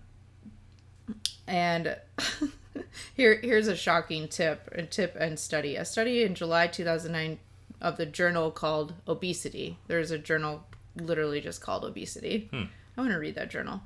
[1.47, 1.95] and
[3.15, 5.75] here here's a shocking tip, a tip and study.
[5.75, 7.39] A study in July 2009
[7.81, 9.77] of the journal called Obesity.
[9.88, 12.49] There's a journal literally just called Obesity.
[12.97, 13.81] I want to read that journal.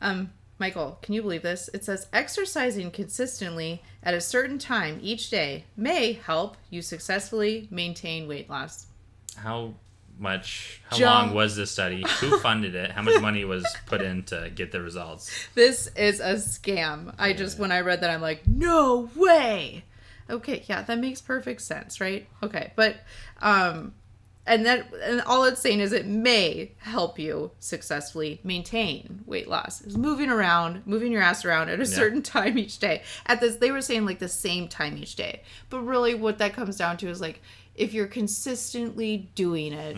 [0.00, 1.70] Um, Michael, can you believe this?
[1.72, 8.28] It says exercising consistently at a certain time each day may help you successfully maintain
[8.28, 8.86] weight loss.
[9.36, 9.74] How
[10.20, 10.80] much?
[10.90, 12.04] How John- long was this study?
[12.20, 12.90] Who funded it?
[12.92, 15.30] How much money was put in to get the results?
[15.54, 17.14] This is a scam.
[17.18, 19.84] I just when I read that I'm like, no way.
[20.28, 22.26] Okay, yeah, that makes perfect sense, right?
[22.42, 22.96] Okay, but
[23.40, 23.94] um
[24.46, 29.80] and that and all it's saying is it may help you successfully maintain weight loss.
[29.82, 33.02] Is moving around, moving your ass around at a certain time each day.
[33.26, 35.42] At this they were saying like the same time each day.
[35.68, 37.40] But really what that comes down to is like
[37.80, 39.96] if you're consistently doing it,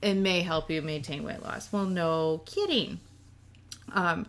[0.00, 1.72] it may help you maintain weight loss.
[1.72, 2.98] Well, no kidding.
[3.92, 4.26] Um,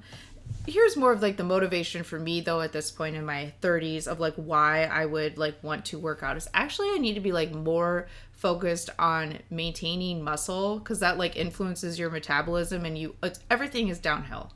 [0.68, 4.08] here's more of like the motivation for me though at this point in my 30s
[4.08, 7.20] of like why I would like want to work out is actually I need to
[7.20, 13.16] be like more focused on maintaining muscle because that like influences your metabolism and you
[13.24, 14.52] it's, everything is downhill.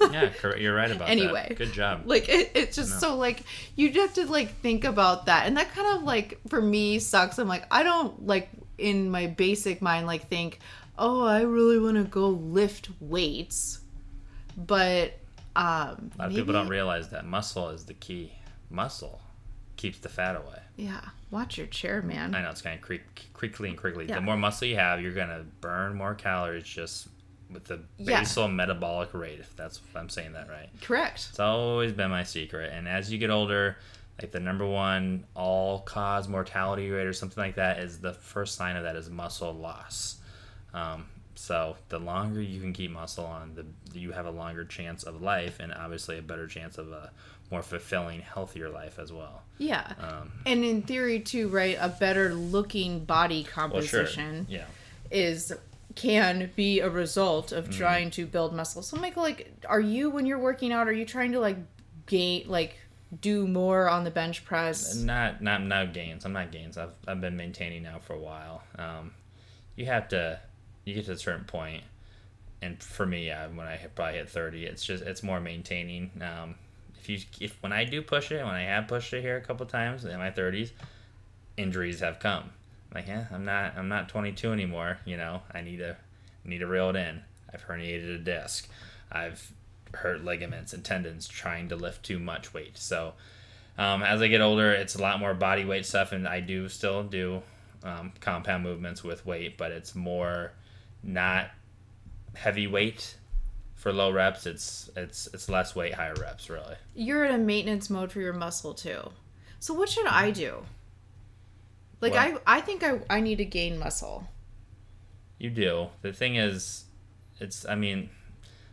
[0.00, 0.60] Yeah, correct.
[0.60, 1.10] You're right about that.
[1.10, 1.46] Anyway.
[1.48, 1.58] that.
[1.58, 2.02] Good job.
[2.06, 3.42] Like it, it's just so like
[3.76, 7.38] you have to like think about that, and that kind of like for me sucks.
[7.38, 10.58] I'm like I don't like in my basic mind like think,
[10.98, 13.80] oh, I really want to go lift weights,
[14.56, 15.14] but
[15.54, 18.32] um, A lot of people don't realize that muscle is the key.
[18.70, 19.20] Muscle
[19.76, 20.60] keeps the fat away.
[20.76, 22.34] Yeah, watch your chair, man.
[22.34, 23.02] I know it's kind of creak,
[23.34, 24.06] crinkly and crinkly.
[24.08, 24.16] Yeah.
[24.16, 27.08] The more muscle you have, you're gonna burn more calories just
[27.52, 28.20] with the Yeah.
[28.20, 29.40] basal metabolic rate.
[29.40, 30.68] If that's if I'm saying that right.
[30.80, 31.26] Correct.
[31.30, 32.72] It's always been my secret.
[32.72, 33.76] And as you get older,
[34.20, 38.54] like the number one all cause mortality rate or something like that is the first
[38.56, 40.16] sign of that is muscle loss.
[40.74, 45.02] Um, so the longer you can keep muscle on, the you have a longer chance
[45.02, 47.10] of life, and obviously a better chance of a
[47.50, 49.42] more fulfilling, healthier life as well.
[49.58, 51.76] Yeah, Um, and in theory too, right?
[51.80, 53.52] A better looking body well, sure.
[53.52, 54.64] composition Yeah.
[55.10, 55.52] is
[55.94, 58.82] can be a result of trying to build muscle.
[58.82, 60.88] So, Michael, like, are you when you're working out?
[60.88, 61.58] Are you trying to like
[62.06, 62.76] gain, like,
[63.20, 64.96] do more on the bench press?
[64.96, 66.24] Not not not gains.
[66.24, 66.78] I'm not gains.
[66.78, 68.62] I've I've been maintaining now for a while.
[68.78, 69.12] Um,
[69.76, 70.40] you have to
[70.84, 71.84] you get to a certain point,
[72.60, 76.10] and for me, when I hit, probably hit 30, it's just it's more maintaining.
[76.20, 76.56] Um,
[76.98, 79.40] if you if when I do push it, when I have pushed it here a
[79.40, 80.70] couple times in my 30s,
[81.56, 82.50] injuries have come.
[82.94, 84.98] Like, yeah, I'm not I'm not 22 anymore.
[85.04, 85.96] You know, I need to
[86.44, 87.22] need to reel it in.
[87.52, 88.68] I've herniated a disc.
[89.10, 89.52] I've
[89.94, 92.78] hurt ligaments and tendons trying to lift too much weight.
[92.78, 93.12] So
[93.78, 96.68] um, as I get older, it's a lot more body weight stuff, and I do
[96.68, 97.42] still do
[97.82, 100.52] um, compound movements with weight, but it's more
[101.02, 101.50] not
[102.34, 103.16] heavy weight
[103.74, 104.46] for low reps.
[104.46, 106.76] It's it's it's less weight, higher reps, really.
[106.94, 109.10] You're in a maintenance mode for your muscle too.
[109.58, 110.64] So what should I do?
[112.02, 114.26] Like I I think I I need to gain muscle.
[115.38, 115.88] You do.
[116.02, 116.84] The thing is,
[117.40, 118.10] it's, I mean,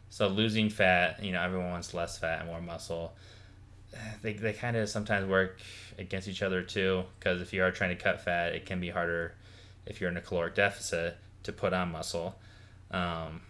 [0.09, 3.15] so losing fat, you know, everyone wants less fat and more muscle.
[4.21, 5.61] They, they kind of sometimes work
[5.97, 8.89] against each other too, because if you are trying to cut fat, it can be
[8.89, 9.33] harder
[9.87, 12.39] if you're in a caloric deficit to put on muscle.
[12.91, 13.41] Um,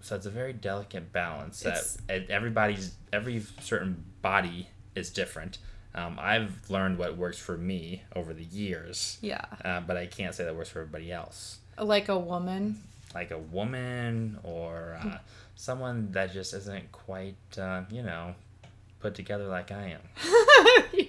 [0.00, 5.58] so it's a very delicate balance that e- everybody's, every certain body is different.
[5.94, 9.44] Um, I've learned what works for me over the years, Yeah.
[9.64, 12.80] uh, but I can't say that works for everybody else Like a woman.
[13.14, 15.18] like a woman or uh,
[15.56, 18.34] someone that just isn't quite, uh, you know,
[19.00, 20.00] put together like I am.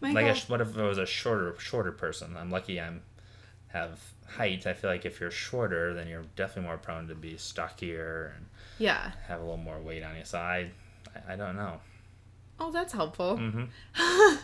[0.00, 2.36] My Like, a, what if it was a shorter, shorter person?
[2.36, 3.02] I'm lucky I'm
[3.68, 4.66] have height.
[4.66, 8.46] I feel like if you're shorter, then you're definitely more prone to be stockier and
[8.78, 9.10] yeah.
[9.28, 10.24] have a little more weight on you.
[10.24, 10.70] So I,
[11.28, 11.80] I don't know.
[12.58, 13.36] Oh, that's helpful.
[13.36, 13.64] hmm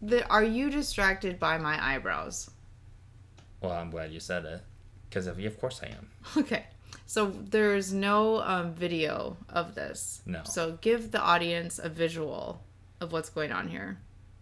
[0.00, 2.50] The, are you distracted by my eyebrows?
[3.60, 4.60] Well, I'm glad you said it
[5.08, 6.08] because of, of course I am.
[6.36, 6.66] Okay.
[7.06, 10.22] So there's no um, video of this.
[10.26, 10.42] No.
[10.44, 12.62] So give the audience a visual
[13.00, 13.98] of what's going on here.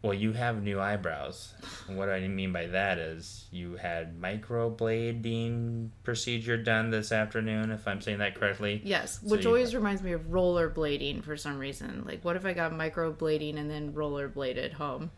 [0.06, 1.52] Well, you have new eyebrows.
[1.88, 7.86] And what I mean by that is you had microblading procedure done this afternoon, if
[7.88, 8.80] I'm saying that correctly.
[8.84, 12.04] Yes, So which always reminds me of rollerblading for some reason.
[12.06, 15.10] Like, what if I got microblading and then rollerbladed home?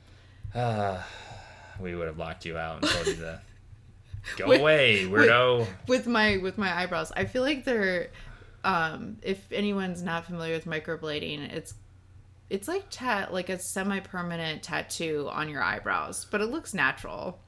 [0.54, 1.02] Uh,
[1.80, 3.40] we would have locked you out and told you to
[4.36, 5.66] go Wait, away, weirdo.
[5.86, 7.12] with my with my eyebrows.
[7.14, 8.08] I feel like they're
[8.64, 11.74] um if anyone's not familiar with microblading, it's
[12.50, 17.40] it's like tat like a semi-permanent tattoo on your eyebrows, but it looks natural.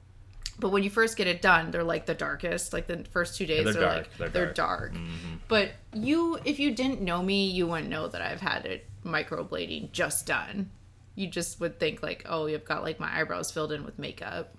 [0.58, 2.74] But when you first get it done, they're like the darkest.
[2.74, 3.96] Like the first two days, they're they're, dark.
[3.96, 4.92] like They're they're, dark.
[4.92, 4.92] dark.
[4.92, 5.36] Mm-hmm.
[5.48, 9.92] But you, if you didn't know me, you wouldn't know that I've had it microblading
[9.92, 10.70] just done.
[11.14, 14.54] You just would think like, oh, you've got like my eyebrows filled in with makeup.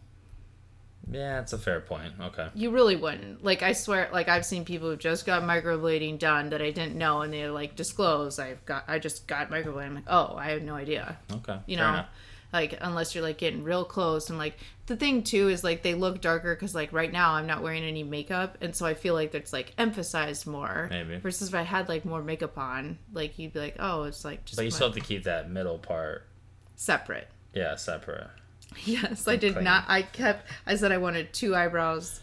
[1.10, 2.14] Yeah, it's a fair point.
[2.22, 2.48] Okay.
[2.54, 3.44] You really wouldn't.
[3.44, 6.96] Like I swear, like I've seen people who just got microblading done that I didn't
[6.96, 9.86] know, and they like disclose I've got I just got microblading.
[9.86, 11.18] I'm like, oh, I had no idea.
[11.32, 11.58] Okay.
[11.66, 12.10] You know, enough.
[12.54, 15.94] like unless you're like getting real close and like the thing too is like they
[15.96, 19.14] look darker because like right now I'm not wearing any makeup, and so I feel
[19.14, 20.88] like it's like emphasized more.
[20.92, 21.18] Maybe.
[21.18, 24.46] Versus if I had like more makeup on, like you'd be like, oh, it's like
[24.46, 26.28] just But you my- still have to keep that middle part,
[26.76, 27.28] separate.
[27.54, 28.28] yeah, separate.
[28.86, 29.86] Yes, I did not.
[29.88, 30.48] I kept.
[30.66, 32.22] I said I wanted two eyebrows,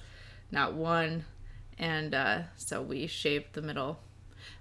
[0.50, 1.24] not one,
[1.78, 4.00] and uh, so we shaved the middle.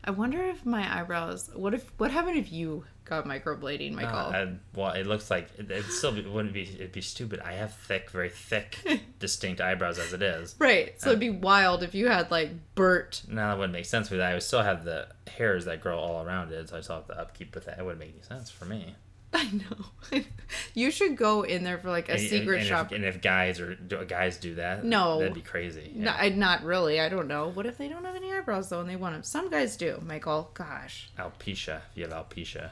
[0.03, 1.49] I wonder if my eyebrows.
[1.55, 1.91] What if?
[1.97, 4.17] What happened if you got microblading, Michael?
[4.17, 6.63] Uh, I, well, it looks like it, it still be, wouldn't be.
[6.63, 7.39] It'd be stupid.
[7.39, 8.77] I have thick, very thick,
[9.19, 10.55] distinct eyebrows as it is.
[10.59, 10.99] right.
[11.01, 13.23] So it'd be wild if you had like Bert.
[13.27, 14.31] No, that wouldn't make sense for that.
[14.31, 17.07] I would still have the hairs that grow all around it, so I still have
[17.07, 17.79] the upkeep with that.
[17.79, 18.95] It wouldn't make any sense for me.
[19.39, 20.21] I know.
[20.73, 22.85] you should go in there for like a And- secret and, and shop.
[22.87, 25.19] If, and if guys or do guys do that, No.
[25.19, 25.91] that'd be crazy.
[25.93, 26.99] No, I, not really.
[26.99, 27.49] I don't know.
[27.49, 29.23] What if they don't have any eyebrows though, and they want them?
[29.23, 30.49] Some guys do, Michael.
[30.53, 31.09] Gosh.
[31.19, 31.81] Alopecia.
[31.91, 32.69] If you have alopecia,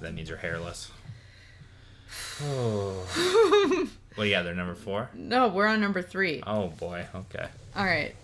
[0.00, 0.90] that means you're hairless.
[2.42, 3.88] Oh.
[4.16, 5.08] well, yeah, they're number four.
[5.14, 6.42] No, we're on number three.
[6.46, 7.06] Oh boy.
[7.14, 7.46] Okay.
[7.74, 8.14] All right.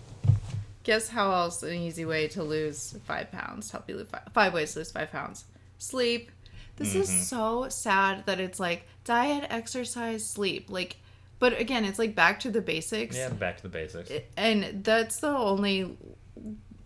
[0.83, 3.71] Guess how else an easy way to lose five pounds?
[3.71, 5.45] Help you lose five, five ways to lose five pounds.
[5.77, 6.31] Sleep.
[6.79, 7.01] This Mm-hmm.
[7.01, 10.69] is so sad that it's like diet, exercise, sleep.
[10.71, 10.95] Like,
[11.37, 13.15] but again, it's like back to the basics.
[13.15, 14.11] Yeah, back to the basics.
[14.35, 15.97] And that's the only,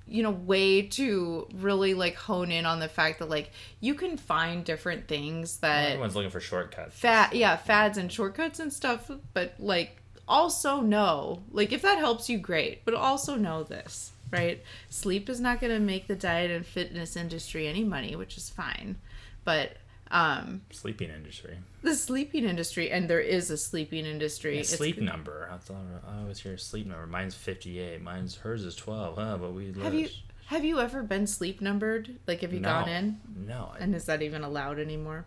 [0.07, 4.17] you know, way to really like hone in on the fact that like you can
[4.17, 6.95] find different things that Everyone's looking for shortcuts.
[6.95, 12.29] fat yeah fads and shortcuts and stuff but like also know like if that helps
[12.29, 16.49] you great but also know this right sleep is not going to make the diet
[16.51, 18.95] and fitness industry any money which is fine
[19.43, 19.77] but
[20.13, 21.57] um Sleeping industry.
[21.81, 25.49] the sleeping industry and there is a sleeping industry Yeah, It's- sleep number.
[25.51, 27.07] I thought I always hear sleep number.
[27.07, 28.01] Mine's fifty-eight.
[28.01, 29.17] Mine's hers is twelve.
[29.17, 29.37] Huh?
[29.37, 30.07] But we have you
[30.45, 32.69] have you ever been sleep numbered like have you no.
[32.69, 33.73] gone in No.
[33.79, 35.25] And is that even allowed anymore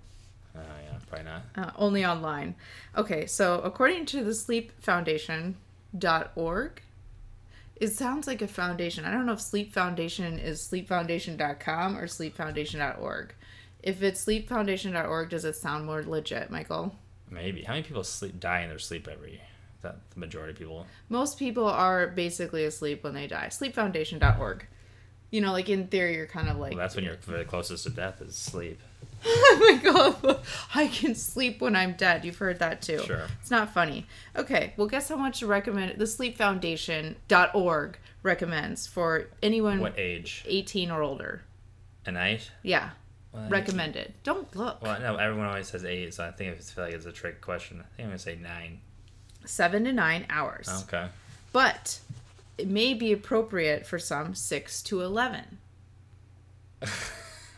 [0.55, 1.43] oh yeah, probably not.
[1.57, 2.55] Uh, only online.
[2.97, 6.83] Okay, so according to the Sleep sleepfoundation.org,
[7.77, 9.05] it sounds like a foundation.
[9.05, 13.35] I don't know if Sleep Foundation is sleepfoundation.com or sleepfoundation.org.
[13.87, 16.97] If it's sleepfoundation.org, does it sound more legit, Michael?
[17.31, 17.63] Maybe.
[17.63, 19.35] How many people sleep die in their sleep every?
[19.35, 20.87] Is that the majority of people?
[21.09, 23.47] Most people are basically asleep when they die.
[23.47, 24.67] Sleepfoundation.org.
[25.31, 26.73] You know, like in theory, you're kind of like.
[26.73, 28.81] Well, that's when you're very closest to death is sleep.
[29.25, 30.41] oh my god,
[30.75, 32.25] I can sleep when I'm dead.
[32.25, 32.99] You've heard that too.
[33.05, 33.29] Sure.
[33.41, 34.09] It's not funny.
[34.35, 40.45] Okay, well, guess how much recommend the sleepfoundation.org recommends for anyone What age?
[40.49, 41.43] 18 or older.
[42.05, 42.51] A night?
[42.63, 42.91] Yeah,
[43.49, 44.15] Recommended.
[44.23, 44.83] Don't look.
[44.83, 47.41] Well, no, everyone always says eight, so I think I feel like it's a trick
[47.41, 47.81] question.
[47.81, 48.81] I think I'm gonna say nine.
[49.45, 50.69] Seven to nine hours.
[50.85, 51.07] Okay.
[51.53, 52.01] But
[52.59, 55.59] it may be appropriate for some six to 11.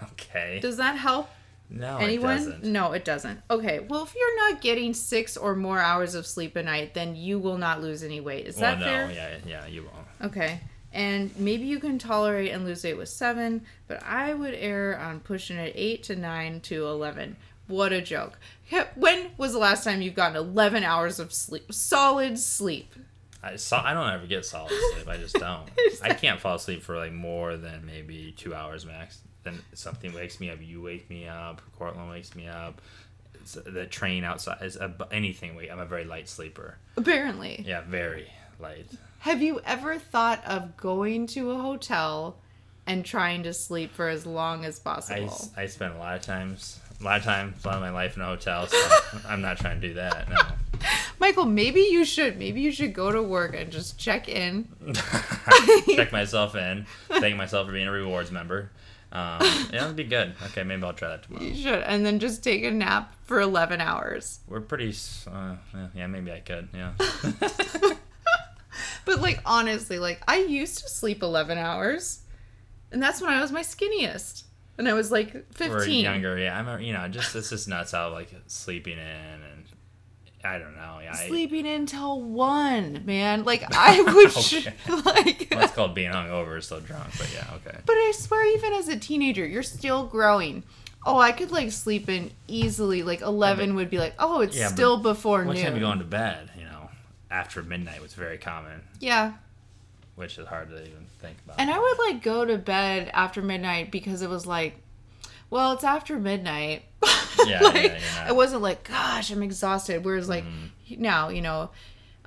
[0.03, 0.61] Okay.
[0.61, 1.29] Does that help
[1.71, 2.33] no, anyone?
[2.33, 2.65] it doesn't.
[2.65, 3.41] No, it doesn't.
[3.51, 7.15] Okay, well, if you're not getting six or more hours of sleep a night, then
[7.15, 8.47] you will not lose any weight.
[8.47, 9.11] Is well, that no, fair?
[9.11, 10.33] yeah, yeah, you won't.
[10.33, 10.61] Okay.
[10.93, 15.21] And maybe you can tolerate and lose weight with seven, but I would err on
[15.21, 17.37] pushing it eight to nine to 11.
[17.67, 18.39] What a joke.
[18.95, 21.71] When was the last time you've gotten 11 hours of sleep?
[21.73, 22.95] Solid sleep.
[23.43, 23.85] I saw.
[23.85, 25.07] I don't ever get solid sleep.
[25.09, 25.69] I just don't.
[26.03, 29.21] I can't fall asleep for like more than maybe two hours max.
[29.45, 30.59] Then something wakes me up.
[30.61, 31.61] You wake me up.
[31.79, 32.81] Cortland wakes me up.
[33.35, 34.79] It's, uh, the train outside is
[35.13, 35.55] anything.
[35.55, 35.71] Wake.
[35.71, 36.79] I'm a very light sleeper.
[36.97, 37.65] Apparently.
[37.67, 38.87] Yeah, very light.
[39.21, 42.37] Have you ever thought of going to a hotel
[42.87, 45.51] and trying to sleep for as long as possible?
[45.57, 48.17] I spent a lot of times, a lot of time, a lot of my life
[48.17, 48.67] in a hotel.
[48.67, 48.91] So
[49.29, 50.29] I'm not trying to do that.
[50.29, 50.39] No.
[51.21, 52.39] Michael, maybe you should.
[52.39, 54.69] Maybe you should go to work and just check in.
[55.97, 56.87] Check myself in.
[57.09, 58.71] Thank myself for being a rewards member.
[59.11, 59.39] Um,
[59.73, 60.35] yeah, that'd be good.
[60.47, 61.45] Okay, maybe I'll try that tomorrow.
[61.45, 61.81] You should.
[61.83, 64.39] And then just take a nap for 11 hours.
[64.47, 64.91] We're pretty.
[64.91, 65.57] s- Uh,
[65.97, 66.69] yeah, maybe I could.
[66.73, 66.93] Yeah.
[69.09, 72.21] But like honestly, like I used to sleep 11 hours.
[72.93, 74.43] And that's when I was my skinniest.
[74.77, 75.71] And I was like 15.
[75.71, 76.39] We're younger.
[76.39, 76.83] Yeah, I'm.
[76.83, 79.65] You know, just it's just nuts how like sleeping in and
[80.45, 80.99] I don't know.
[81.03, 83.45] Yeah, I, Sleeping until 1, man.
[83.45, 84.75] Like I would Okay.
[85.07, 87.09] like well, it's called being hungover, still drunk.
[87.17, 87.79] But yeah, okay.
[87.87, 90.65] But I swear, even as a teenager, you're still growing.
[91.07, 93.03] Oh, I could like sleep in easily.
[93.03, 95.65] Like eleven would be like, oh, it's Yeah, still before What noon.
[95.65, 96.51] time you going to bed?
[97.31, 99.33] After midnight was very common, yeah,
[100.17, 101.61] which is hard to even think about.
[101.61, 104.77] and I would like go to bed after midnight because it was like,
[105.51, 106.83] well, it's after midnight.
[107.47, 110.05] Yeah, like, yeah, not- it wasn't like, gosh, I'm exhausted.
[110.05, 111.01] Whereas like Mm-hmm.
[111.03, 111.71] now, you know.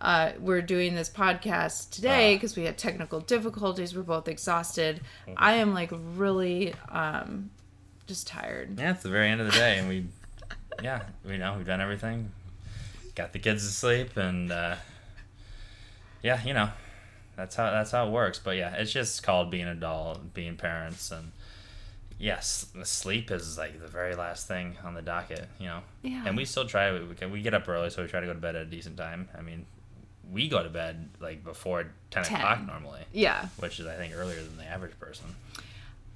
[0.03, 3.95] Uh, we're doing this podcast today because we had technical difficulties.
[3.95, 4.99] We're both exhausted.
[5.27, 5.33] Mm-hmm.
[5.37, 7.51] I am like really um,
[8.07, 8.79] just tired.
[8.79, 10.05] Yeah, it's the very end of the day, and we,
[10.81, 12.31] yeah, we know we've done everything.
[13.13, 14.77] Got the kids to sleep, and uh,
[16.23, 16.69] yeah, you know,
[17.35, 18.39] that's how that's how it works.
[18.39, 21.31] But yeah, it's just called being an adult, being parents, and
[22.19, 25.47] yes, sleep is like the very last thing on the docket.
[25.59, 26.23] You know, Yeah.
[26.25, 26.91] and we still try.
[26.91, 28.65] We can- we get up early, so we try to go to bed at a
[28.65, 29.29] decent time.
[29.37, 29.65] I mean,
[30.31, 32.37] we go to bed like before ten, 10.
[32.37, 35.35] o'clock normally, Yeah, which is I think earlier than the average person.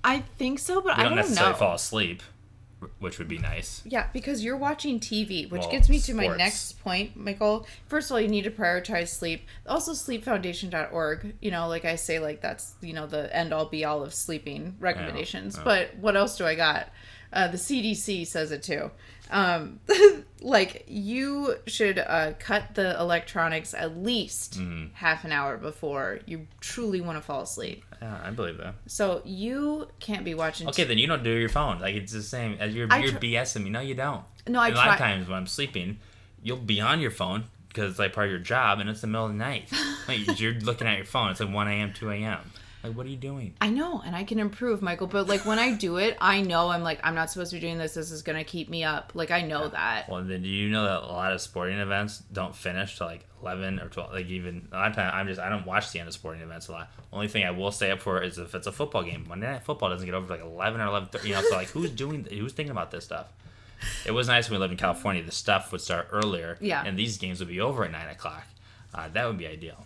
[0.04, 1.58] I think so, but We I don't don't necessarily know.
[1.58, 2.22] fall asleep,
[3.00, 3.82] which would be nice.
[3.86, 7.66] Yeah, because you're watching TV, which Well, gets me to my next point, Michael.
[7.88, 9.48] First of all, you need to prioritize sleep.
[9.68, 13.86] Also, sleepfoundation.org, you know, like I say, like that's, you know, the end all be
[13.86, 15.56] all of sleeping recommendations.
[15.58, 15.64] yeah.
[15.64, 16.90] But what else do I got?
[17.34, 18.92] Uh, the CDC says it too.
[19.32, 19.80] Um,
[20.42, 24.94] like, you should uh, cut the electronics at least Mm-hmm.
[24.94, 27.84] half an hour before you truly want to fall asleep.
[28.02, 28.76] Yeah, I believe that.
[28.88, 30.68] So you can't be watching.
[30.70, 31.80] Okay, then you don't do your phone.
[31.80, 33.70] Like it's the same as you're you're tr- BSing me.
[33.70, 34.24] No, you don't.
[34.48, 35.98] No, I a lot of times when I'm sleeping,
[36.44, 39.08] you'll be on your phone because it's like part of your job, and it's the
[39.08, 39.72] middle of the night.
[40.08, 41.32] like you're looking at your phone.
[41.32, 42.40] It's like 1 a.m., 2 a.m.
[42.88, 43.54] Like what are you doing?
[43.62, 45.08] I know, and I can improve, Michael.
[45.08, 47.62] But like when I do it, I know I'm like I'm not supposed to be
[47.62, 47.94] doing this.
[47.96, 49.12] This is gonna keep me up.
[49.16, 50.08] Like I know that.
[50.10, 53.26] Well, then do you know that a lot of sporting events don't finish till like
[53.42, 54.14] 11 or 12?
[54.14, 56.42] Like even a lot of time, I'm just I don't watch the end of sporting
[56.42, 56.92] events a lot.
[57.12, 59.26] Only thing I will stay up for is if it's a football game.
[59.28, 61.30] Monday Night Football doesn't get over like 11 or eleven thirty.
[61.30, 63.28] You know, so like who's doing who's thinking about this stuff?
[64.06, 65.22] It was nice when we lived in California.
[65.24, 66.84] The stuff would start earlier, Yeah.
[66.86, 68.44] and these games would be over at nine o'clock.
[68.94, 69.86] Uh, that would be ideal,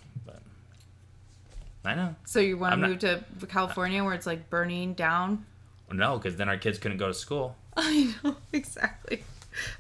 [1.86, 2.16] I know.
[2.26, 5.46] So you want to move to California where it's like burning down?
[5.92, 7.56] No, because then our kids couldn't go to school.
[7.78, 9.24] I know exactly.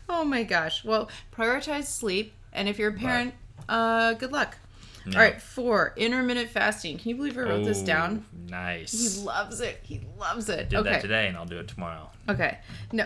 [0.07, 0.83] Oh my gosh.
[0.83, 3.33] Well, prioritize sleep, and if you're a parent,
[3.67, 4.57] uh, good luck.
[5.05, 5.17] Yeah.
[5.17, 6.97] All right, four intermittent fasting.
[6.97, 8.25] Can you believe I wrote this down?
[8.49, 9.15] Nice.
[9.15, 9.79] He loves it.
[9.83, 10.59] He loves it.
[10.59, 10.89] I Did okay.
[10.89, 12.09] that today, and I'll do it tomorrow.
[12.27, 12.57] Okay.
[12.91, 13.05] No.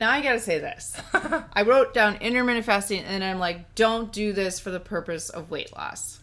[0.00, 0.96] Now I gotta say this.
[1.12, 5.50] I wrote down intermittent fasting, and I'm like, don't do this for the purpose of
[5.50, 6.20] weight loss.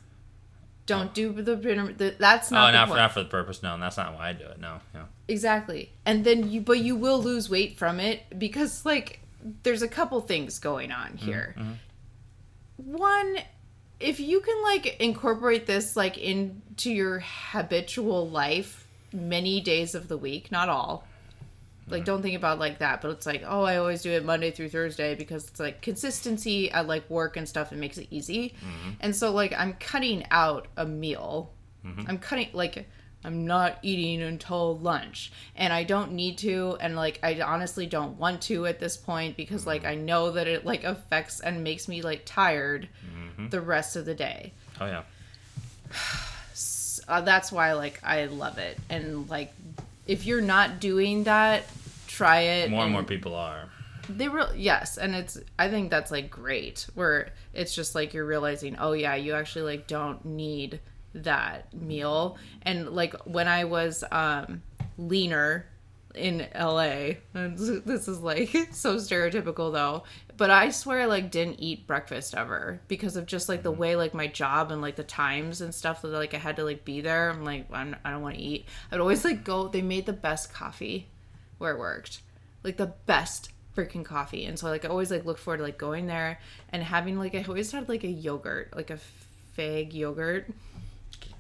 [0.92, 3.64] Don't do the, the that's not oh, not for, not for the purpose.
[3.64, 4.60] No, that's not why I do it.
[4.60, 5.06] No, no.
[5.28, 5.92] exactly.
[6.06, 9.22] And then you, but you will lose weight from it because like
[9.64, 11.56] there's a couple things going on mm-hmm, here.
[11.58, 11.74] Mm-hmm.
[12.78, 13.38] One,
[14.00, 20.18] if you can like incorporate this like into your habitual life many days of the
[20.18, 21.08] week, not all,
[21.92, 24.52] Like don't think about like that, but it's like, oh, I always do it Monday
[24.52, 27.72] through Thursday because it's like consistency at like work and stuff.
[27.72, 28.50] It makes it easy.
[28.50, 28.90] Mm-hmm.
[29.00, 31.52] And so like I'm cutting out a meal.
[31.86, 32.04] Mm-hmm.
[32.08, 32.88] I'm cutting like
[33.24, 38.18] I'm not eating until lunch and I don't need to and like I honestly don't
[38.18, 39.92] want to at this point because like mm-hmm.
[39.92, 42.88] I know that it like affects and makes me like tired
[43.50, 44.54] the rest of the day.
[44.80, 45.04] Oh yeah.
[47.08, 48.78] uh, that's why like I love it.
[48.90, 49.54] And like
[50.08, 51.64] if you're not doing that,
[52.22, 52.70] try it.
[52.70, 53.70] More and more people are.
[54.10, 58.26] They real yes, and it's I think that's like great where it's just like you're
[58.26, 60.80] realizing, oh yeah, you actually like don't need
[61.14, 62.38] that meal.
[62.64, 64.62] And like when I was um
[64.98, 65.66] leaner
[66.14, 70.04] in LA, and this is like so stereotypical though,
[70.36, 73.96] but I swear I like didn't eat breakfast ever because of just like the way
[73.96, 76.84] like my job and like the times and stuff that like I had to like
[76.84, 77.30] be there.
[77.30, 78.66] I'm like I'm, I don't want to eat.
[78.92, 79.68] I'd always like go.
[79.68, 81.08] They made the best coffee
[81.62, 82.22] where it worked,
[82.64, 84.44] like the best freaking coffee.
[84.46, 86.40] And so like I always like look forward to like going there
[86.74, 88.98] and having like I always had like a yogurt, like a
[89.54, 90.48] fig yogurt.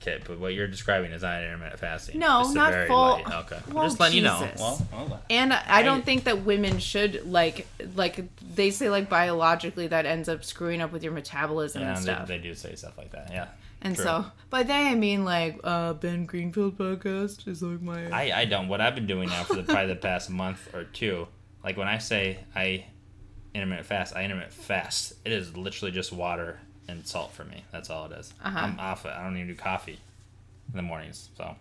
[0.01, 2.17] Okay, but what you're describing is not intermittent fasting.
[2.17, 4.39] No, Just not full- light- Okay, I'm Well, just letting you know.
[4.51, 4.81] Jesus.
[4.91, 5.21] Well.
[5.29, 10.07] And I I don't think that women should like like they say like biologically that
[10.07, 12.27] ends up screwing up with your metabolism Yeah, and they, stuff.
[12.27, 13.29] they do say stuff like that.
[13.31, 13.47] Yeah.
[13.81, 14.03] And true.
[14.03, 18.45] so by that I mean like uh Ben Greenfield podcast is like my I, I
[18.45, 18.67] don't.
[18.67, 21.27] What I've been doing now for the, probably the past month or two,
[21.63, 22.85] like when I say I
[23.53, 25.13] intermittent fast, I intermittent fast.
[25.25, 27.63] It is literally just water and salt for me.
[27.71, 28.33] That's all it is.
[28.43, 28.59] Uh-huh.
[28.59, 29.11] I'm off it.
[29.11, 29.99] I don't even do coffee
[30.69, 31.29] in the mornings.
[31.37, 31.55] So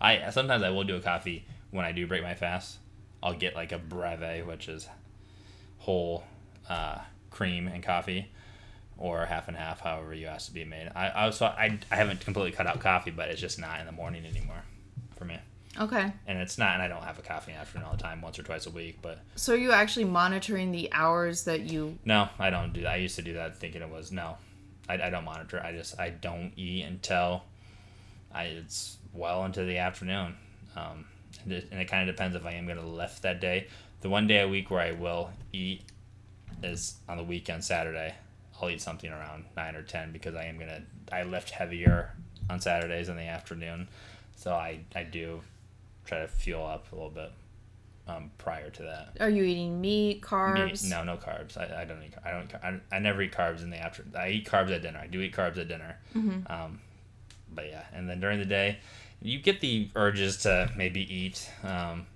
[0.00, 2.78] I sometimes I will do a coffee when I do break my fast.
[3.22, 4.88] I'll get like a breve, which is
[5.78, 6.24] whole
[6.68, 6.98] uh,
[7.30, 8.30] cream and coffee,
[8.98, 10.90] or half and half, however you ask to be made.
[10.94, 13.86] I I also I, I haven't completely cut out coffee, but it's just not in
[13.86, 14.62] the morning anymore
[15.16, 15.38] for me.
[15.78, 16.12] Okay.
[16.26, 18.20] and it's not and i don't have a coffee in the afternoon all the time
[18.20, 21.98] once or twice a week but So are you actually monitoring the hours that you
[22.04, 22.90] no i don't do that.
[22.94, 24.38] I used to do that thinking it was no.
[24.88, 25.62] I, I don't monitor.
[25.62, 27.44] I just i don't eat until
[28.34, 30.34] i it's well into the afternoon.
[30.76, 31.04] Um,
[31.44, 33.68] and it, and it kind of depends if i am going to lift that day.
[34.00, 35.82] The one day a week where i will eat
[36.62, 38.14] is on the weekend saturday
[38.60, 40.82] i'll eat something around 9 or 10 because i am going to
[41.14, 42.14] i lift heavier
[42.50, 43.88] on saturdays in the afternoon
[44.36, 45.40] so i i do
[46.04, 47.32] try to fuel up a little bit
[48.06, 50.82] um, prior to that are you eating meat, carbs?
[50.82, 51.58] Meat, no, no carbs.
[51.58, 52.14] I, I don't eat.
[52.24, 52.54] I don't.
[52.54, 54.02] I, I never eat carbs in the after.
[54.18, 54.98] I eat carbs at dinner.
[54.98, 55.98] I do eat carbs at dinner.
[56.16, 56.50] Mm-hmm.
[56.50, 56.80] Um,
[57.54, 58.78] but yeah, and then during the day,
[59.20, 62.06] you get the urges to maybe eat, um,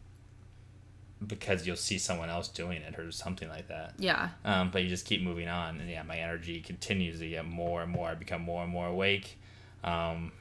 [1.26, 3.94] because you'll see someone else doing it or something like that.
[3.98, 4.30] Yeah.
[4.44, 7.82] Um, but you just keep moving on, and yeah, my energy continues to get more
[7.82, 8.08] and more.
[8.08, 9.38] I become more and more awake,
[9.84, 10.32] um,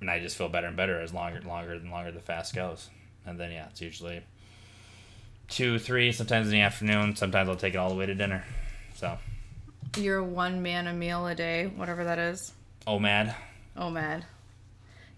[0.00, 2.88] and I just feel better and better as longer, longer and longer the fast goes.
[3.24, 4.22] And then yeah, it's usually
[5.48, 7.16] two, three, sometimes in the afternoon.
[7.16, 8.44] Sometimes I'll take it all the way to dinner.
[8.94, 9.18] So,
[9.96, 12.52] You're one man a meal a day, whatever that is.
[12.86, 13.34] oh mad.
[13.76, 14.24] Oh man.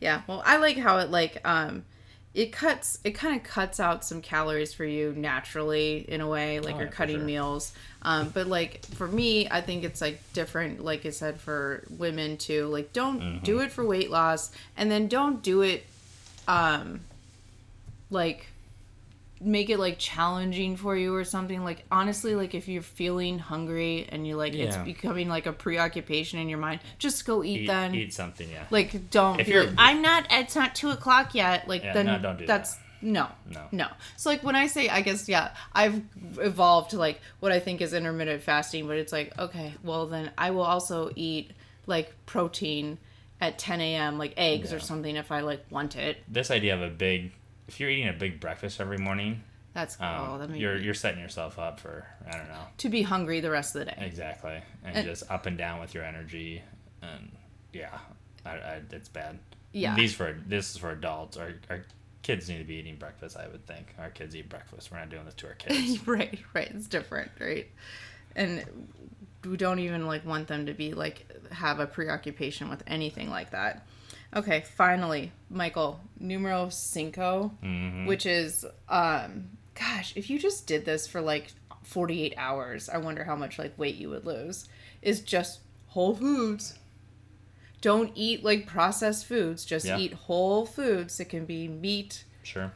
[0.00, 1.84] Yeah, well I like how it like um
[2.34, 6.60] it cuts it kind of cuts out some calories for you naturally in a way
[6.60, 7.24] like Oh, you're yeah, cutting sure.
[7.24, 7.72] meals
[8.02, 12.36] um but like for me i think it's like different like i said for women
[12.36, 13.44] too like don't Mm-hmm.
[13.44, 15.84] do it for weight loss and then don't do it
[16.46, 17.00] um
[18.10, 18.46] like
[19.40, 24.06] make it like challenging for you or something like honestly like if you're feeling hungry
[24.10, 27.66] and you like it's becoming like a preoccupation in your mind just go eat, Eat,
[27.66, 27.94] then.
[27.94, 28.64] eat something, yeah.
[28.70, 32.06] like don't If you're- like, i'm not it's not two o'clock yet like Yeah, then
[32.06, 33.62] no, don't do that's no No.
[33.70, 33.86] no.
[34.16, 36.02] So like when i say i guess yeah i've
[36.38, 40.32] evolved to like what i think is intermittent fasting but it's like okay well then
[40.36, 41.52] i will also eat
[41.86, 42.98] like protein
[43.40, 46.18] at 10 a.m like eggs or something if i like want it.
[46.26, 47.30] This idea of a big,
[47.68, 49.42] if you're eating a big breakfast every morning,
[49.74, 53.02] that's um, oh that you're you're setting yourself up for I don't know to be
[53.02, 56.04] hungry the rest of the day exactly, and, And- just up and down with your
[56.04, 56.62] energy,
[57.02, 57.30] and
[57.72, 57.98] yeah,
[58.44, 59.38] I, I, it's bad.
[59.72, 59.94] Yeah.
[59.94, 61.36] These for this is for adults.
[61.36, 61.84] Our our
[62.22, 63.36] kids need to be eating breakfast.
[63.36, 64.90] I would think our kids eat breakfast.
[64.90, 66.06] We're not doing this to our kids.
[66.08, 67.68] right right it's different right
[68.34, 68.64] and
[69.44, 73.50] we don't even like want them to be like have a preoccupation with anything like
[73.50, 73.86] that
[74.34, 78.06] okay finally michael numero cinco Mhm.
[78.06, 81.52] which is um gosh if you just did this for like
[81.84, 84.68] 48 hours i wonder how much like weight you would lose
[85.00, 86.78] is just whole foods
[87.80, 89.98] don't eat like processed foods just Yeah.
[89.98, 92.72] eat whole foods it can be meat Sure.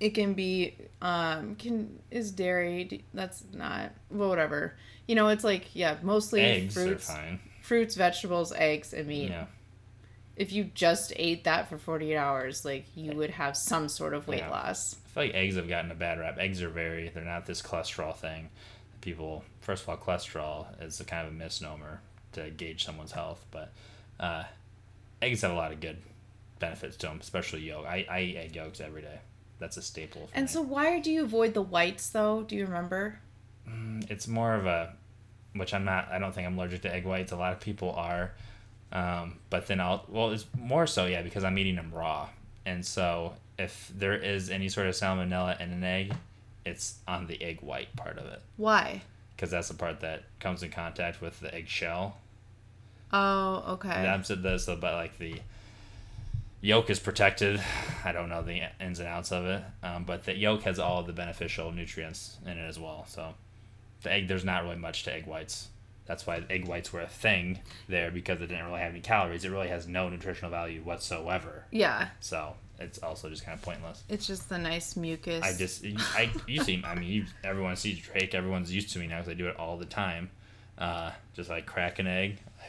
[0.00, 4.76] it can be um can is dairy that's not well, whatever
[5.06, 7.40] you know it's like yeah mostly Eggs fruits are fine.
[7.62, 9.46] fruits vegetables eggs and meat Yeah.
[10.36, 14.26] If you just ate that for 48 hours, like you would have some sort of
[14.26, 14.50] weight Yeah.
[14.50, 14.96] loss.
[15.06, 16.38] I feel like eggs have gotten a bad rap.
[16.38, 18.48] Eggs are very, they're not this cholesterol thing.
[19.00, 22.00] People, first of all, cholesterol is a kind of a misnomer
[22.32, 23.72] to gauge someone's health, but
[24.18, 24.44] uh,
[25.22, 25.98] eggs have a lot of good
[26.58, 27.86] benefits to them, especially yolk.
[27.86, 29.18] I, I eat egg yolks every day.
[29.60, 30.48] That's a staple for And me.
[30.48, 32.42] so, why do you avoid the whites though?
[32.42, 33.20] Do you remember?
[34.08, 34.92] it's more of a,
[35.54, 37.32] which I'm not, I don't think I'm allergic to egg whites.
[37.32, 38.32] A lot of people are.
[38.94, 42.28] Um, but then I'll, well, it's more so, yeah, because I'm eating them raw.
[42.64, 46.14] And so if there is any sort of salmonella in an egg,
[46.64, 48.40] it's on the egg white part of it.
[48.56, 49.02] Why?
[49.36, 52.16] because that's the part that comes in contact with the egg shell.
[53.12, 53.88] Oh, okay.
[53.88, 55.40] That's this, but like the
[56.60, 57.60] yolk is protected.
[58.04, 61.00] I don't know the ins and outs of it, um, but the yolk has all
[61.00, 63.06] of the beneficial nutrients in it as well.
[63.08, 63.34] So
[64.02, 65.68] the egg, there's not really much to egg whites.
[66.06, 69.44] That's why egg whites were a thing there because it didn't really have any calories.
[69.44, 71.64] It really has no nutritional value whatsoever.
[71.70, 74.02] yeah, So it's also just kind of pointless.
[74.08, 75.42] it's just the nice mucus.
[75.42, 75.84] I just,
[76.14, 78.34] I, you see, I mean, you, everyone sees Drake.
[78.34, 80.30] Everyone's used to me now because I do it all the time.
[80.76, 82.66] Uh, just like crack an egg, I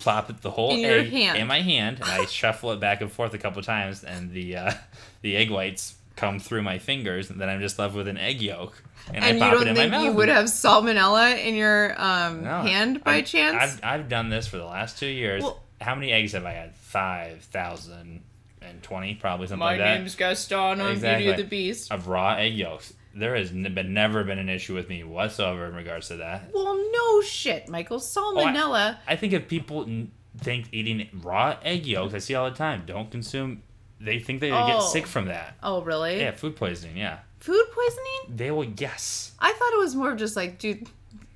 [0.00, 1.38] plop it the whole In egg hand.
[1.38, 4.56] in my hand, and I shuffle it back and forth a couple times, and the
[4.56, 4.72] uh,
[5.20, 8.40] the egg whites come through my fingers, and then I'm just left with an egg
[8.40, 10.04] yolk, and, and I you pop it in think my mouth.
[10.06, 13.56] you would have salmonella in your um, No, hand by I've- chance?
[13.56, 15.42] I've, I've done this for the last two years.
[15.42, 16.74] Well- How many eggs have I had?
[16.76, 18.22] Five thousand
[18.62, 19.84] and twenty, probably something like that.
[19.92, 21.24] My name's Gaston on Exactly.
[21.24, 21.92] Beauty of the Beast.
[21.92, 22.94] of raw egg yolks.
[23.16, 26.50] There has n- been never been an issue with me whatsoever in regards to that.
[26.54, 27.98] Well, no shit, Michael.
[28.00, 28.98] Salmonella.
[29.06, 32.82] I think if people n- think eating raw egg yolks, I see all the time,
[32.86, 33.62] don't consume.
[34.04, 34.80] They think they get Oh.
[34.92, 35.56] sick from that.
[35.62, 36.20] oh, really?
[36.20, 36.96] Yeah, food poisoning.
[36.96, 38.36] Yeah, Food poisoning?
[38.36, 38.64] they will.
[38.64, 39.32] Yes.
[39.38, 40.88] I thought it was more of just like, dude,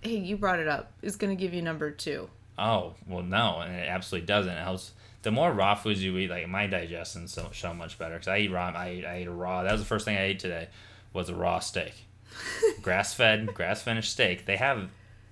[0.03, 0.93] hey, you brought it up.
[1.03, 2.29] It's gonna give you number two.
[2.59, 4.53] Oh well, no, and it absolutely doesn't.
[4.53, 4.93] It helps.
[5.23, 8.39] The more raw foods you eat, like my digestion's so so much better because I
[8.39, 8.69] eat raw.
[8.75, 9.63] I I ate a raw.
[9.63, 10.69] That was the first thing I ate today,
[11.13, 11.93] was a raw steak,
[12.83, 14.47] grass fed, grass finished steak.
[14.47, 14.89] They have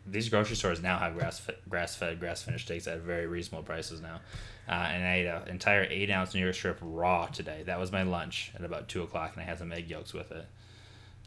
[0.07, 4.01] these grocery stores now have grass grass fed, grass finished steaks at very reasonable prices
[4.01, 4.21] now.
[4.69, 7.63] Uh, and I ate an entire eight ounce New York strip raw today.
[7.67, 10.33] That was my lunch at about two o'clock, and I had some egg yolks with
[10.33, 10.47] it.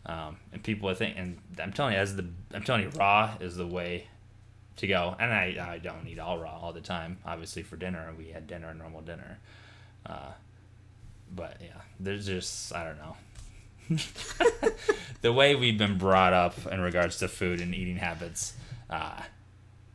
[0.06, 3.36] Um, and people, I think, and I'm telling you, as the I'm telling you, raw
[3.40, 4.08] is the way
[4.78, 5.16] to go.
[5.20, 7.18] And I, I don't eat all raw all the time.
[7.26, 9.40] Obviously, for dinner, we had dinner, a normal dinner.
[10.06, 10.32] Uh,
[11.34, 13.16] but yeah, there's just I don't know.
[15.22, 18.54] the way we've been brought up in regards to food and eating habits
[18.90, 19.22] uh,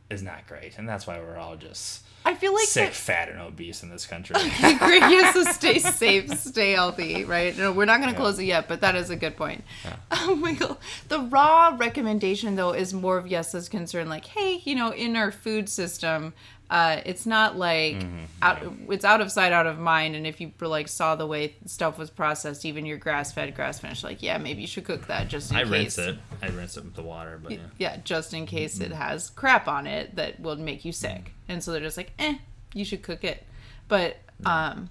[0.09, 3.29] is not great, and that's why we're all just I feel like sick, that- fat,
[3.29, 4.35] and obese in this country.
[4.79, 7.55] Great, yes, so stay safe, stay healthy, right?
[7.57, 8.19] No, we're not going to Yeah.
[8.19, 9.63] close it yet, but that is a good point.
[10.27, 10.77] Oh my god,
[11.07, 15.31] the raw recommendation though is more of Yes's concern, like, hey, you know, in our
[15.31, 16.33] food system,
[16.69, 18.23] uh, it's not like Mm-hmm.
[18.41, 18.59] out,
[18.89, 20.15] it's out of sight, out of mind.
[20.15, 23.79] And if you like saw the way stuff was processed, even your grass fed, grass
[23.79, 25.65] finished, like, yeah, maybe you should cook that just in case.
[25.65, 25.71] I case.
[25.71, 26.15] rinse it.
[26.41, 27.57] I rinse it with the water, but yeah.
[27.77, 28.91] Yeah, just in case Mm-hmm.
[28.91, 31.31] it has crap on it that will make you sick.
[31.47, 32.35] And so they're just like, eh,
[32.73, 33.45] you should cook it.
[33.87, 34.89] But um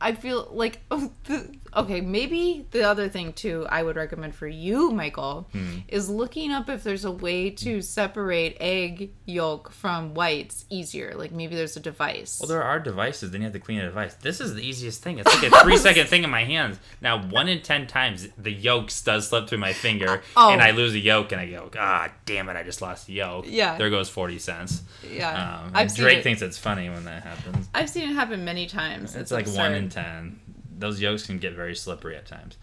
[0.00, 4.48] I feel like oh, the, okay, maybe the other thing too I would recommend for
[4.48, 5.78] you, Michael, Hmm.
[5.88, 11.12] is looking up if there's a way to separate egg yolk from whites easier.
[11.14, 12.38] Like maybe there's a device.
[12.40, 13.30] Well, there are devices.
[13.30, 14.14] Then you have to clean a device.
[14.14, 15.18] This is the easiest thing.
[15.18, 16.78] It's like a three second thing in my hands.
[17.00, 20.50] Now, one in ten times, the yolks does slip through my finger, Oh.
[20.52, 23.12] and I lose a yolk, and I go, ah, damn it, I just lost a
[23.12, 23.44] yolk.
[23.48, 23.76] Yeah.
[23.76, 24.82] There goes forty cents.
[25.08, 26.22] yeah, Um, I've and seen Drake it.
[26.22, 27.68] thinks it's funny when that happens.
[27.74, 29.14] I've seen it happen many times.
[29.14, 30.40] It's, like one in ten.
[30.78, 32.56] Those yolks can get very slippery at times.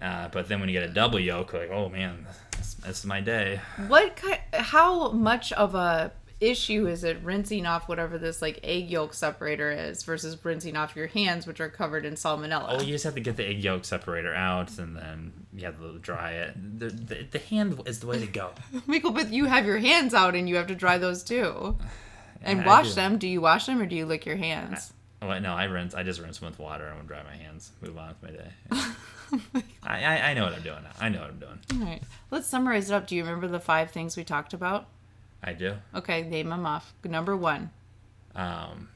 [0.00, 2.26] Uh, but then when you get a double yolk, like, oh man,
[2.56, 3.60] this, this is my day.
[3.88, 4.40] What kind?
[4.52, 9.70] How much of a issue is it rinsing off whatever this like egg yolk separator
[9.70, 12.66] is versus rinsing off your hands, which are covered in salmonella?
[12.78, 15.78] Oh, you just have to get the egg yolk separator out, and then you have
[15.80, 16.78] to dry it.
[16.78, 18.50] The, the, the hand is the way to go.
[18.86, 21.78] Michael, but you have your hands out and you have to dry those too,
[22.42, 22.94] and wash do.
[22.96, 23.18] them.
[23.18, 24.92] Do you wash them or do you lick your hands?
[25.22, 25.94] Well, no, I rinse.
[25.94, 27.72] I just rinse them with water and dry my hands.
[27.80, 28.50] Move on with my day.
[29.82, 30.90] I, I, I know what I'm doing now.
[31.00, 31.58] I know what I'm doing.
[31.72, 33.06] All right, let's summarize it up.
[33.06, 34.86] Do you remember the five things we talked about?
[35.42, 35.74] I do.
[35.94, 36.92] Okay, name them off.
[37.04, 37.70] Number one.
[38.34, 38.88] Um,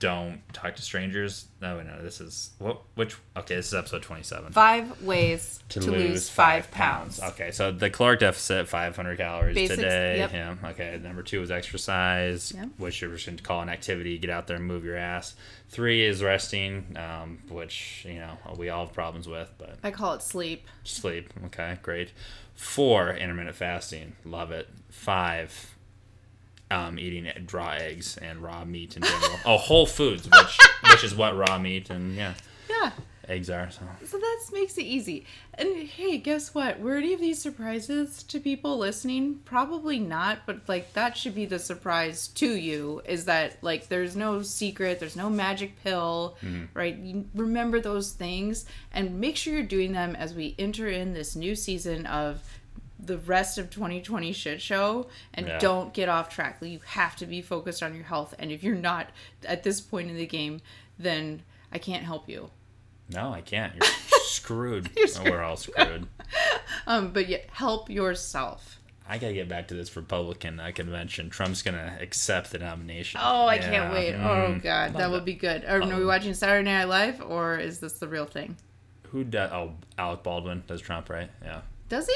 [0.00, 1.46] don't talk to strangers.
[1.60, 2.80] No, no, this is what?
[2.96, 3.16] Which?
[3.36, 4.50] Okay, this is episode 27.
[4.52, 7.20] Five ways to, to lose, five pounds.
[7.22, 10.16] Okay, so the caloric deficit, 500 calories Basics, today.
[10.18, 10.32] yep.
[10.32, 10.54] Yeah.
[10.70, 10.98] Okay.
[11.02, 12.68] Number two is exercise, Yep.
[12.78, 14.18] which you're just going to call an activity.
[14.18, 15.34] Get out there and move your ass.
[15.68, 20.14] Three is resting, um, which you know we all have problems with, but I call
[20.14, 20.66] it sleep.
[20.82, 21.30] sleep.
[21.46, 22.10] Okay, great.
[22.54, 24.16] Four, intermittent fasting.
[24.24, 24.68] Love it.
[24.90, 25.74] Five,
[26.70, 29.38] um, eating raw eggs and raw meat in general.
[29.44, 30.58] oh, Whole Foods, which
[30.90, 32.34] which is what raw meat and yeah
[32.68, 32.92] Yeah.
[33.28, 33.70] eggs are.
[33.70, 35.24] So So that makes it easy.
[35.54, 36.80] And hey, guess what?
[36.80, 39.40] Were any of these surprises to people listening?
[39.44, 44.16] Probably not, but like that should be the surprise to you is that like there's
[44.16, 46.36] no secret, there's no magic pill,
[46.74, 46.96] right?
[46.96, 51.36] You remember those things and make sure you're doing them as we enter in this
[51.36, 52.42] new season of
[53.02, 55.58] the rest of 2020 shit show and Yeah.
[55.58, 56.58] don't get off track.
[56.60, 59.10] You have to be focused on your health and if you're not
[59.46, 60.60] at this point in the game,
[60.98, 61.42] then
[61.72, 62.50] I can't help you.
[63.08, 63.74] no, I can't.
[63.74, 63.84] You're
[64.24, 64.90] screwed.
[65.08, 65.30] screwed.
[65.32, 66.06] We're all screwed.
[66.86, 68.78] Um, but yeah, help yourself.
[69.08, 71.28] I gotta get back to this Republican uh, convention.
[71.30, 73.20] Trump's gonna accept the nomination.
[73.22, 74.14] Oh, I Yeah, can't wait.
[74.14, 74.18] Oh
[74.54, 74.62] mm.
[74.62, 75.64] god, that would be good.
[75.64, 78.56] Are, are we watching Saturday Night Live or is this the real thing?
[79.10, 79.50] Who does?
[79.50, 81.28] Oh, Alec Baldwin does Trump, right?
[81.44, 82.14] Yeah, Does he?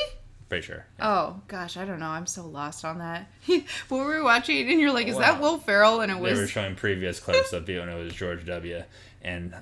[0.55, 0.87] Pretty sure.
[1.01, 2.07] Oh gosh, I don't know.
[2.09, 3.29] I'm so lost on that.
[3.47, 6.35] when we were watching, and you're like, "Is that Will Ferrell?" And it was.
[6.35, 8.83] They were showing previous clips of it when it was George W.
[9.23, 9.55] And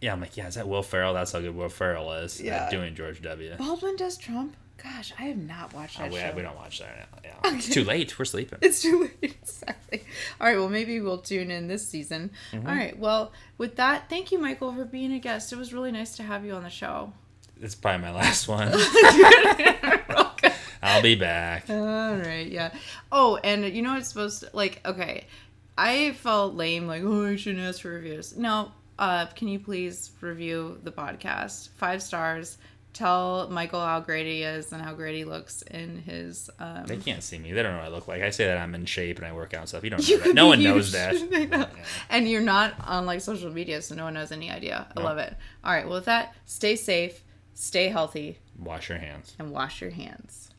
[0.00, 1.14] yeah, I'm like, yeah, is that Will Ferrell?
[1.14, 2.70] That's how good Will Ferrell is at Yeah.
[2.70, 3.54] doing George W.
[3.58, 4.56] Baldwin does Trump.
[4.82, 6.32] Gosh, I have not watched Oh, that we, show.
[6.34, 7.06] we don't watch that.
[7.22, 7.34] Yeah.
[7.54, 8.18] It's too late.
[8.18, 8.58] We're sleeping.
[8.62, 9.36] It's too late.
[9.42, 10.04] Exactly.
[10.40, 10.56] All right.
[10.56, 12.30] Well, maybe we'll tune in this season.
[12.52, 12.66] Mm-hmm.
[12.66, 12.98] All right.
[12.98, 15.52] Well, with that, thank you, Michael, for being a guest.
[15.52, 17.12] It was really nice to have you on the show.
[17.60, 18.72] It's probably my last one.
[20.82, 21.64] I'll be back.
[21.70, 21.76] All
[22.16, 22.72] right, yeah.
[23.12, 25.26] Oh, and you know it's supposed to like okay.
[25.78, 28.36] I felt lame, like, oh I shouldn't ask for reviews.
[28.36, 31.70] No, uh, can you please review the podcast?
[31.76, 32.58] Five stars.
[32.92, 36.96] Tell Michael how great he is and how great he looks in his um They
[36.96, 37.52] can't see me.
[37.52, 38.20] They don't know what I look like.
[38.20, 39.84] I say that I'm in shape and I work out and stuff.
[39.84, 40.34] You don't You know that.
[40.34, 41.14] No one knows that.
[41.14, 41.38] Know.
[41.38, 41.66] Yeah.
[42.10, 44.88] And you're not on like social media, so no one has any idea.
[44.96, 45.06] I No.
[45.06, 45.34] love it.
[45.62, 47.22] All right, well with that, stay safe,
[47.54, 49.36] stay healthy, Wash your hands.
[49.38, 50.49] and wash your hands.